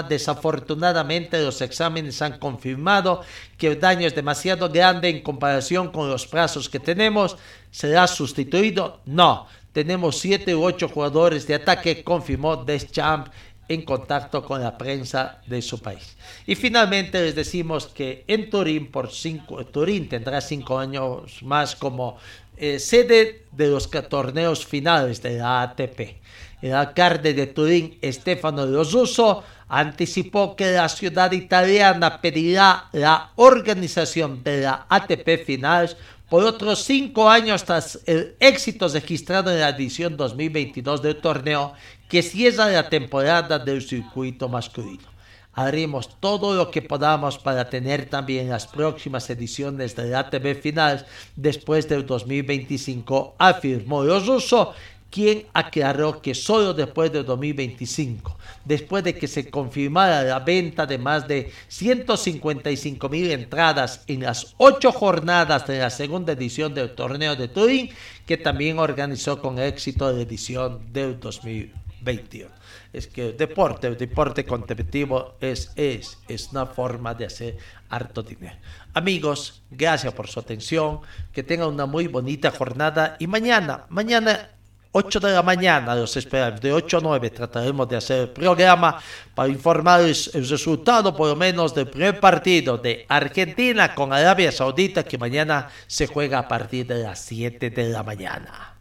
[0.08, 3.22] Desafortunadamente los exámenes han confirmado
[3.58, 7.36] que el daño es demasiado grande en comparación con los brazos que tenemos.
[7.70, 9.00] ¿Será sustituido?
[9.04, 9.46] No.
[9.72, 13.30] Tenemos siete u ocho jugadores de ataque, confirmó Deschamps
[13.68, 16.16] en contacto con la prensa de su país.
[16.46, 22.18] Y finalmente les decimos que en Turín, por cinco, Turín tendrá cinco años más como
[22.56, 26.20] eh, sede de los torneos finales de la ATP.
[26.62, 34.62] El alcalde de Turín, Stefano Rosuso, anticipó que la ciudad italiana pedirá la organización de
[34.62, 35.96] la ATP Finales
[36.28, 41.74] por otros cinco años tras el éxito registrado en la edición 2022 del torneo
[42.08, 45.14] que cierra la temporada del circuito masculino.
[45.56, 51.04] Haremos todo lo que podamos para tener también las próximas ediciones de la ATV Finales
[51.36, 54.74] después del 2025, afirmó los ruso
[55.14, 60.98] quien aclaró que solo después de 2025, después de que se confirmara la venta de
[60.98, 67.36] más de 155 mil entradas en las ocho jornadas de la segunda edición del torneo
[67.36, 67.90] de Turín,
[68.26, 72.50] que también organizó con éxito la edición del 2021.
[72.92, 77.56] Es que el deporte, el deporte competitivo es, es, es una forma de hacer
[77.88, 78.56] harto dinero.
[78.94, 81.02] Amigos, gracias por su atención,
[81.32, 84.50] que tengan una muy bonita jornada y mañana, mañana
[84.96, 88.96] 8 de la mañana los esperamos, de 8 a 9 trataremos de hacer el programa
[89.34, 95.02] para informarles el resultado por lo menos del primer partido de Argentina con Arabia Saudita
[95.02, 98.76] que mañana se juega a partir de las 7 de la mañana.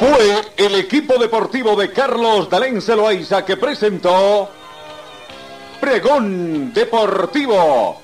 [0.00, 4.50] Fue el equipo deportivo de Carlos Dalén Celoaiza que presentó
[5.80, 8.03] Pregón Deportivo